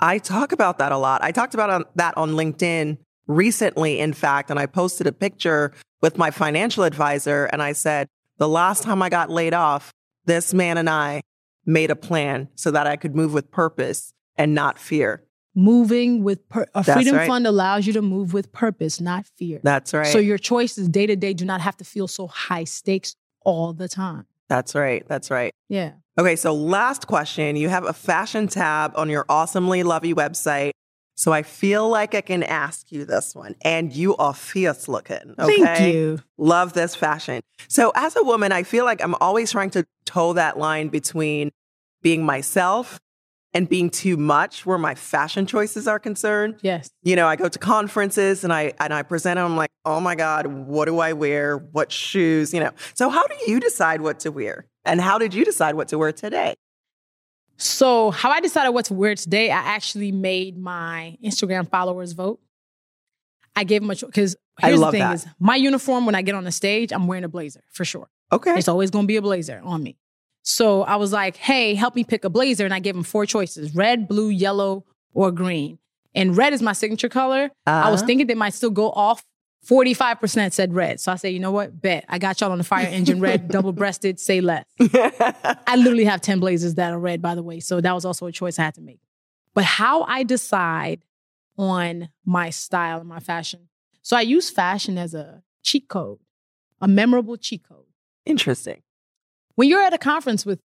I 0.00 0.18
talk 0.18 0.52
about 0.52 0.78
that 0.78 0.92
a 0.92 0.98
lot. 0.98 1.22
I 1.22 1.32
talked 1.32 1.54
about 1.54 1.70
on, 1.70 1.84
that 1.94 2.16
on 2.16 2.32
LinkedIn 2.32 2.98
recently, 3.26 3.98
in 3.98 4.12
fact, 4.12 4.50
and 4.50 4.58
I 4.58 4.66
posted 4.66 5.06
a 5.06 5.12
picture 5.12 5.72
with 6.02 6.18
my 6.18 6.30
financial 6.30 6.84
advisor 6.84 7.46
and 7.46 7.62
I 7.62 7.72
said, 7.72 8.08
the 8.38 8.48
last 8.48 8.82
time 8.82 9.02
I 9.02 9.08
got 9.08 9.30
laid 9.30 9.54
off, 9.54 9.92
this 10.26 10.52
man 10.52 10.76
and 10.76 10.90
I 10.90 11.22
made 11.64 11.90
a 11.90 11.96
plan 11.96 12.48
so 12.54 12.70
that 12.70 12.86
I 12.86 12.96
could 12.96 13.16
move 13.16 13.32
with 13.32 13.50
purpose 13.50 14.12
and 14.38 14.54
not 14.54 14.78
fear. 14.78 15.22
Moving 15.54 16.22
with 16.22 16.46
pur- 16.50 16.66
a 16.74 16.82
That's 16.82 16.92
freedom 16.92 17.16
right. 17.16 17.26
fund 17.26 17.46
allows 17.46 17.86
you 17.86 17.94
to 17.94 18.02
move 18.02 18.34
with 18.34 18.52
purpose, 18.52 19.00
not 19.00 19.26
fear. 19.26 19.60
That's 19.62 19.94
right. 19.94 20.06
So 20.06 20.18
your 20.18 20.36
choices 20.36 20.88
day 20.88 21.06
to 21.06 21.16
day 21.16 21.32
do 21.32 21.46
not 21.46 21.62
have 21.62 21.76
to 21.78 21.84
feel 21.84 22.08
so 22.08 22.26
high 22.26 22.64
stakes 22.64 23.16
all 23.40 23.72
the 23.72 23.88
time. 23.88 24.26
That's 24.48 24.74
right. 24.74 25.06
That's 25.08 25.30
right. 25.30 25.52
Yeah. 25.68 25.92
Okay, 26.18 26.36
so 26.36 26.54
last 26.54 27.06
question. 27.06 27.56
You 27.56 27.68
have 27.68 27.84
a 27.84 27.92
fashion 27.92 28.48
tab 28.48 28.92
on 28.96 29.08
your 29.08 29.24
awesomely 29.28 29.82
Luvvie 29.82 30.14
website. 30.14 30.72
So 31.14 31.32
I 31.32 31.42
feel 31.42 31.88
like 31.88 32.14
I 32.14 32.20
can 32.20 32.42
ask 32.42 32.92
you 32.92 33.06
this 33.06 33.34
one. 33.34 33.54
And 33.62 33.92
you 33.92 34.14
are 34.16 34.34
fierce 34.34 34.86
looking. 34.88 35.34
Okay? 35.38 35.64
Thank 35.64 35.94
you. 35.94 36.18
Love 36.36 36.74
this 36.74 36.94
fashion. 36.94 37.40
So 37.68 37.92
as 37.94 38.14
a 38.16 38.22
woman, 38.22 38.52
I 38.52 38.62
feel 38.62 38.84
like 38.84 39.02
I'm 39.02 39.14
always 39.16 39.50
trying 39.50 39.70
to 39.70 39.86
toe 40.04 40.34
that 40.34 40.58
line 40.58 40.88
between 40.88 41.50
being 42.02 42.24
myself 42.24 43.00
and 43.54 43.68
being 43.68 43.90
too 43.90 44.16
much 44.16 44.66
where 44.66 44.78
my 44.78 44.94
fashion 44.94 45.46
choices 45.46 45.88
are 45.88 45.98
concerned. 45.98 46.58
Yes. 46.62 46.90
You 47.02 47.16
know, 47.16 47.26
I 47.26 47.36
go 47.36 47.48
to 47.48 47.58
conferences 47.58 48.44
and 48.44 48.52
I 48.52 48.74
and 48.78 48.92
I 48.92 49.02
present 49.02 49.36
them 49.36 49.46
I'm 49.46 49.56
like, 49.56 49.70
"Oh 49.84 50.00
my 50.00 50.14
god, 50.14 50.46
what 50.46 50.84
do 50.86 50.98
I 50.98 51.12
wear? 51.12 51.56
What 51.56 51.90
shoes?" 51.90 52.52
You 52.52 52.60
know. 52.60 52.72
So 52.94 53.08
how 53.08 53.26
do 53.26 53.34
you 53.46 53.60
decide 53.60 54.00
what 54.00 54.20
to 54.20 54.30
wear? 54.30 54.66
And 54.84 55.00
how 55.00 55.18
did 55.18 55.34
you 55.34 55.44
decide 55.44 55.74
what 55.74 55.88
to 55.88 55.98
wear 55.98 56.12
today? 56.12 56.54
So, 57.58 58.10
how 58.10 58.30
I 58.30 58.40
decided 58.40 58.70
what 58.72 58.84
to 58.86 58.94
wear 58.94 59.14
today, 59.14 59.50
I 59.50 59.56
actually 59.58 60.12
made 60.12 60.58
my 60.58 61.16
Instagram 61.24 61.68
followers 61.68 62.12
vote. 62.12 62.40
I 63.54 63.64
gave 63.64 63.80
them 63.80 63.90
a 63.90 63.94
choice 63.94 64.10
because 64.10 64.36
here's 64.60 64.78
the 64.78 64.90
thing: 64.90 65.00
that. 65.00 65.14
is 65.14 65.26
my 65.40 65.56
uniform 65.56 66.04
when 66.04 66.14
I 66.14 66.22
get 66.22 66.34
on 66.34 66.44
the 66.44 66.52
stage, 66.52 66.92
I'm 66.92 67.06
wearing 67.06 67.24
a 67.24 67.28
blazer 67.28 67.62
for 67.70 67.84
sure. 67.84 68.08
Okay. 68.30 68.58
It's 68.58 68.68
always 68.68 68.90
going 68.90 69.04
to 69.04 69.06
be 69.06 69.16
a 69.16 69.22
blazer 69.22 69.60
on 69.64 69.82
me. 69.82 69.96
So 70.48 70.82
I 70.82 70.94
was 70.94 71.12
like, 71.12 71.36
"Hey, 71.36 71.74
help 71.74 71.96
me 71.96 72.04
pick 72.04 72.24
a 72.24 72.30
blazer," 72.30 72.64
and 72.64 72.72
I 72.72 72.78
gave 72.78 72.94
them 72.94 73.02
four 73.02 73.26
choices: 73.26 73.74
red, 73.74 74.06
blue, 74.06 74.28
yellow, 74.28 74.84
or 75.12 75.32
green. 75.32 75.78
And 76.14 76.36
red 76.36 76.52
is 76.52 76.62
my 76.62 76.72
signature 76.72 77.08
color. 77.08 77.50
I 77.66 77.90
was 77.90 78.00
Uh-huh. 78.00 78.06
thinking 78.06 78.26
they 78.28 78.34
might 78.34 78.54
still 78.54 78.70
go 78.70 78.90
off. 78.92 79.24
Forty-five 79.64 80.20
percent 80.20 80.54
said 80.54 80.72
red, 80.72 81.00
so 81.00 81.10
I 81.10 81.16
said, 81.16 81.28
"You 81.32 81.40
know 81.40 81.50
what? 81.50 81.80
Bet 81.82 82.04
I 82.08 82.18
got 82.20 82.40
y'all 82.40 82.52
on 82.52 82.58
the 82.58 82.64
fire 82.64 82.86
engine 82.86 83.18
red, 83.20 83.48
double-breasted. 83.56 84.20
Say 84.20 84.40
less." 84.40 84.64
I 84.80 85.74
literally 85.76 86.04
have 86.04 86.20
10 86.20 86.38
blazers 86.38 86.76
that 86.76 86.92
are 86.92 86.98
red, 87.00 87.20
by 87.20 87.34
the 87.34 87.42
way. 87.42 87.58
So 87.58 87.80
that 87.80 87.92
was 87.92 88.04
also 88.04 88.26
a 88.26 88.32
choice 88.32 88.60
I 88.60 88.62
had 88.62 88.74
to 88.76 88.80
make. 88.80 89.00
But 89.52 89.64
how 89.64 90.02
I 90.02 90.22
decide 90.22 91.00
on 91.58 92.10
my 92.24 92.50
style 92.50 93.00
and 93.00 93.08
my 93.08 93.18
fashion. 93.18 93.68
So 94.02 94.16
I 94.16 94.20
use 94.20 94.48
fashion 94.50 94.96
as 94.98 95.14
a 95.14 95.42
cheat 95.64 95.88
code, 95.88 96.18
a 96.80 96.86
memorable 96.86 97.36
cheat 97.36 97.64
code. 97.68 97.86
Interesting. 98.24 98.82
When 99.56 99.68
you're 99.68 99.82
at 99.82 99.94
a 99.94 99.98
conference 99.98 100.46
with 100.46 100.60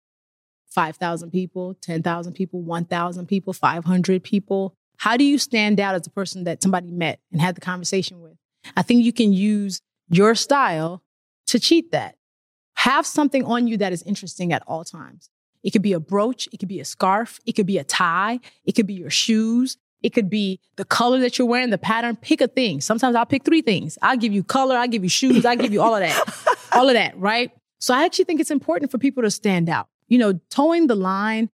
5,000 0.69 1.31
people, 1.31 1.75
10,000 1.81 2.33
people, 2.33 2.61
1,000 2.61 3.25
people, 3.27 3.53
500 3.53 4.23
people, 4.23 4.73
how 4.97 5.17
do 5.17 5.23
you 5.23 5.37
stand 5.37 5.79
out 5.79 5.95
as 5.95 6.07
a 6.07 6.09
person 6.09 6.45
that 6.45 6.63
somebody 6.63 6.91
met 6.91 7.19
and 7.31 7.39
had 7.39 7.55
the 7.55 7.61
conversation 7.61 8.21
with? 8.21 8.37
I 8.75 8.81
think 8.81 9.03
you 9.03 9.13
can 9.13 9.31
use 9.33 9.81
your 10.09 10.35
style 10.35 11.03
to 11.47 11.59
cheat 11.59 11.91
that. 11.91 12.15
Have 12.75 13.05
something 13.05 13.43
on 13.43 13.67
you 13.67 13.77
that 13.77 13.93
is 13.93 14.03
interesting 14.03 14.53
at 14.53 14.63
all 14.67 14.83
times. 14.83 15.29
It 15.63 15.71
could 15.71 15.81
be 15.81 15.93
a 15.93 15.99
brooch, 15.99 16.47
it 16.53 16.57
could 16.57 16.69
be 16.69 16.79
a 16.79 16.85
scarf, 16.85 17.39
it 17.45 17.53
could 17.53 17.65
be 17.65 17.77
a 17.77 17.83
tie, 17.83 18.39
it 18.63 18.73
could 18.75 18.87
be 18.87 18.93
your 18.93 19.09
shoes, 19.09 19.77
it 20.01 20.13
could 20.13 20.29
be 20.29 20.59
the 20.77 20.85
color 20.85 21.19
that 21.19 21.37
you're 21.37 21.47
wearing, 21.47 21.71
the 21.71 21.77
pattern. 21.77 22.15
Pick 22.15 22.39
a 22.39 22.47
thing. 22.47 22.79
Sometimes 22.81 23.15
I'll 23.15 23.25
pick 23.25 23.43
three 23.43 23.61
things. 23.61 23.97
I'll 24.01 24.17
give 24.17 24.31
you 24.31 24.43
color, 24.43 24.77
I'll 24.77 24.87
give 24.87 25.03
you 25.03 25.09
shoes, 25.09 25.45
I'll 25.45 25.57
give 25.57 25.73
you 25.73 25.81
all 25.81 25.95
of 25.95 26.01
that. 26.01 26.57
all 26.71 26.87
of 26.87 26.93
that, 26.93 27.17
right? 27.17 27.51
So 27.79 27.93
I 27.93 28.05
actually 28.05 28.25
think 28.25 28.39
it's 28.39 28.51
important 28.51 28.91
for 28.91 28.97
people 28.97 29.23
to 29.23 29.31
stand 29.31 29.69
out. 29.69 29.87
You 30.07 30.17
know, 30.17 30.39
towing 30.49 30.87
the 30.87 30.95
line. 30.95 31.49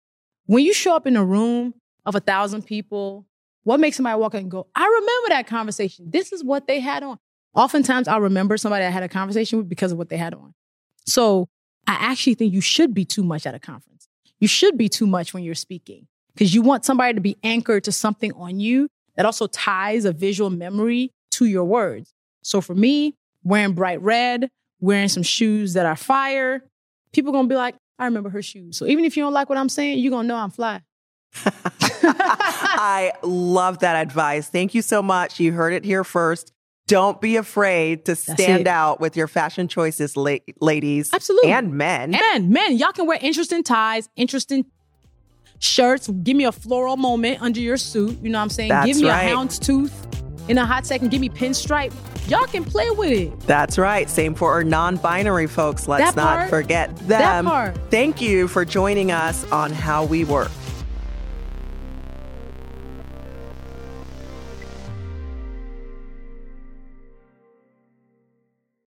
When 0.45 0.63
you 0.65 0.73
show 0.73 0.95
up 0.95 1.07
in 1.07 1.15
a 1.15 1.23
room 1.23 1.73
of 2.05 2.15
a 2.15 2.19
thousand 2.19 2.63
people, 2.63 3.25
what 3.63 3.79
makes 3.79 3.95
somebody 3.97 4.19
walk 4.19 4.33
in 4.33 4.41
and 4.41 4.51
go, 4.51 4.67
I 4.75 4.85
remember 4.85 5.29
that 5.29 5.47
conversation. 5.47 6.09
This 6.09 6.31
is 6.31 6.43
what 6.43 6.67
they 6.67 6.79
had 6.79 7.03
on. 7.03 7.17
Oftentimes 7.53 8.07
I'll 8.07 8.21
remember 8.21 8.57
somebody 8.57 8.85
I 8.85 8.89
had 8.89 9.03
a 9.03 9.09
conversation 9.09 9.59
with 9.59 9.69
because 9.69 9.91
of 9.91 9.97
what 9.97 10.09
they 10.09 10.17
had 10.17 10.33
on. 10.33 10.53
So 11.05 11.47
I 11.87 11.93
actually 11.93 12.35
think 12.35 12.53
you 12.53 12.61
should 12.61 12.93
be 12.93 13.05
too 13.05 13.23
much 13.23 13.45
at 13.45 13.55
a 13.55 13.59
conference. 13.59 14.07
You 14.39 14.47
should 14.47 14.77
be 14.77 14.89
too 14.89 15.07
much 15.07 15.33
when 15.33 15.43
you're 15.43 15.55
speaking 15.55 16.07
because 16.33 16.53
you 16.53 16.61
want 16.61 16.85
somebody 16.85 17.13
to 17.13 17.21
be 17.21 17.37
anchored 17.43 17.83
to 17.85 17.91
something 17.91 18.33
on 18.33 18.59
you 18.59 18.87
that 19.15 19.25
also 19.25 19.47
ties 19.47 20.05
a 20.05 20.11
visual 20.11 20.49
memory 20.49 21.11
to 21.31 21.45
your 21.45 21.65
words. 21.65 22.13
So 22.41 22.61
for 22.61 22.73
me, 22.73 23.15
wearing 23.43 23.73
bright 23.73 24.01
red, 24.01 24.49
wearing 24.81 25.07
some 25.07 25.23
shoes 25.23 25.73
that 25.73 25.85
are 25.85 25.95
fire, 25.95 26.63
people 27.13 27.31
gonna 27.31 27.47
be 27.47 27.55
like, 27.55 27.75
I 27.97 28.05
remember 28.05 28.29
her 28.29 28.41
shoes. 28.41 28.77
So 28.77 28.85
even 28.85 29.05
if 29.05 29.15
you 29.15 29.23
don't 29.23 29.33
like 29.33 29.47
what 29.47 29.57
I'm 29.57 29.69
saying, 29.69 29.99
you're 29.99 30.11
gonna 30.11 30.27
know 30.27 30.35
I'm 30.35 30.49
fly. 30.51 30.81
I 32.03 33.13
love 33.23 33.79
that 33.79 33.95
advice. 33.95 34.49
Thank 34.49 34.73
you 34.73 34.81
so 34.81 35.01
much. 35.01 35.39
You 35.39 35.53
heard 35.53 35.73
it 35.73 35.85
here 35.85 36.03
first. 36.03 36.51
Don't 36.87 37.21
be 37.21 37.37
afraid 37.37 38.05
to 38.05 38.15
stand 38.15 38.67
out 38.67 38.99
with 38.99 39.15
your 39.15 39.27
fashion 39.27 39.69
choices, 39.69 40.17
la- 40.17 40.37
ladies. 40.59 41.11
Absolutely. 41.13 41.51
And 41.51 41.73
men. 41.73 42.11
Men, 42.11 42.51
men, 42.51 42.77
y'all 42.77 42.91
can 42.91 43.07
wear 43.07 43.17
interesting 43.21 43.63
ties, 43.63 44.09
interesting 44.17 44.65
shirts. 45.59 46.09
Give 46.09 46.35
me 46.35 46.43
a 46.43 46.51
floral 46.51 46.97
moment 46.97 47.41
under 47.41 47.61
your 47.61 47.77
suit. 47.77 48.17
You 48.21 48.29
know 48.29 48.39
what 48.39 48.43
I'm 48.43 48.49
saying? 48.49 48.69
That's 48.69 48.87
Give 48.87 48.97
me 48.97 49.07
right. 49.09 49.31
a 49.31 49.35
houndstooth 49.35 50.49
in 50.49 50.57
a 50.57 50.65
hot 50.65 50.85
second. 50.85 51.11
Give 51.11 51.21
me 51.21 51.29
pinstripe. 51.29 51.93
Y'all 52.27 52.45
can 52.45 52.63
play 52.63 52.89
with 52.91 53.11
it. 53.11 53.39
That's 53.41 53.77
right. 53.77 54.09
Same 54.09 54.35
for 54.35 54.51
our 54.51 54.63
non 54.63 54.97
binary 54.97 55.47
folks. 55.47 55.87
Let's 55.87 56.13
That 56.13 56.15
not 56.15 56.37
part. 56.37 56.49
forget 56.49 56.95
them. 57.07 57.73
Thank 57.89 58.21
you 58.21 58.47
for 58.47 58.63
joining 58.65 59.11
us 59.11 59.49
on 59.51 59.71
How 59.71 60.05
We 60.05 60.23
Work. 60.23 60.51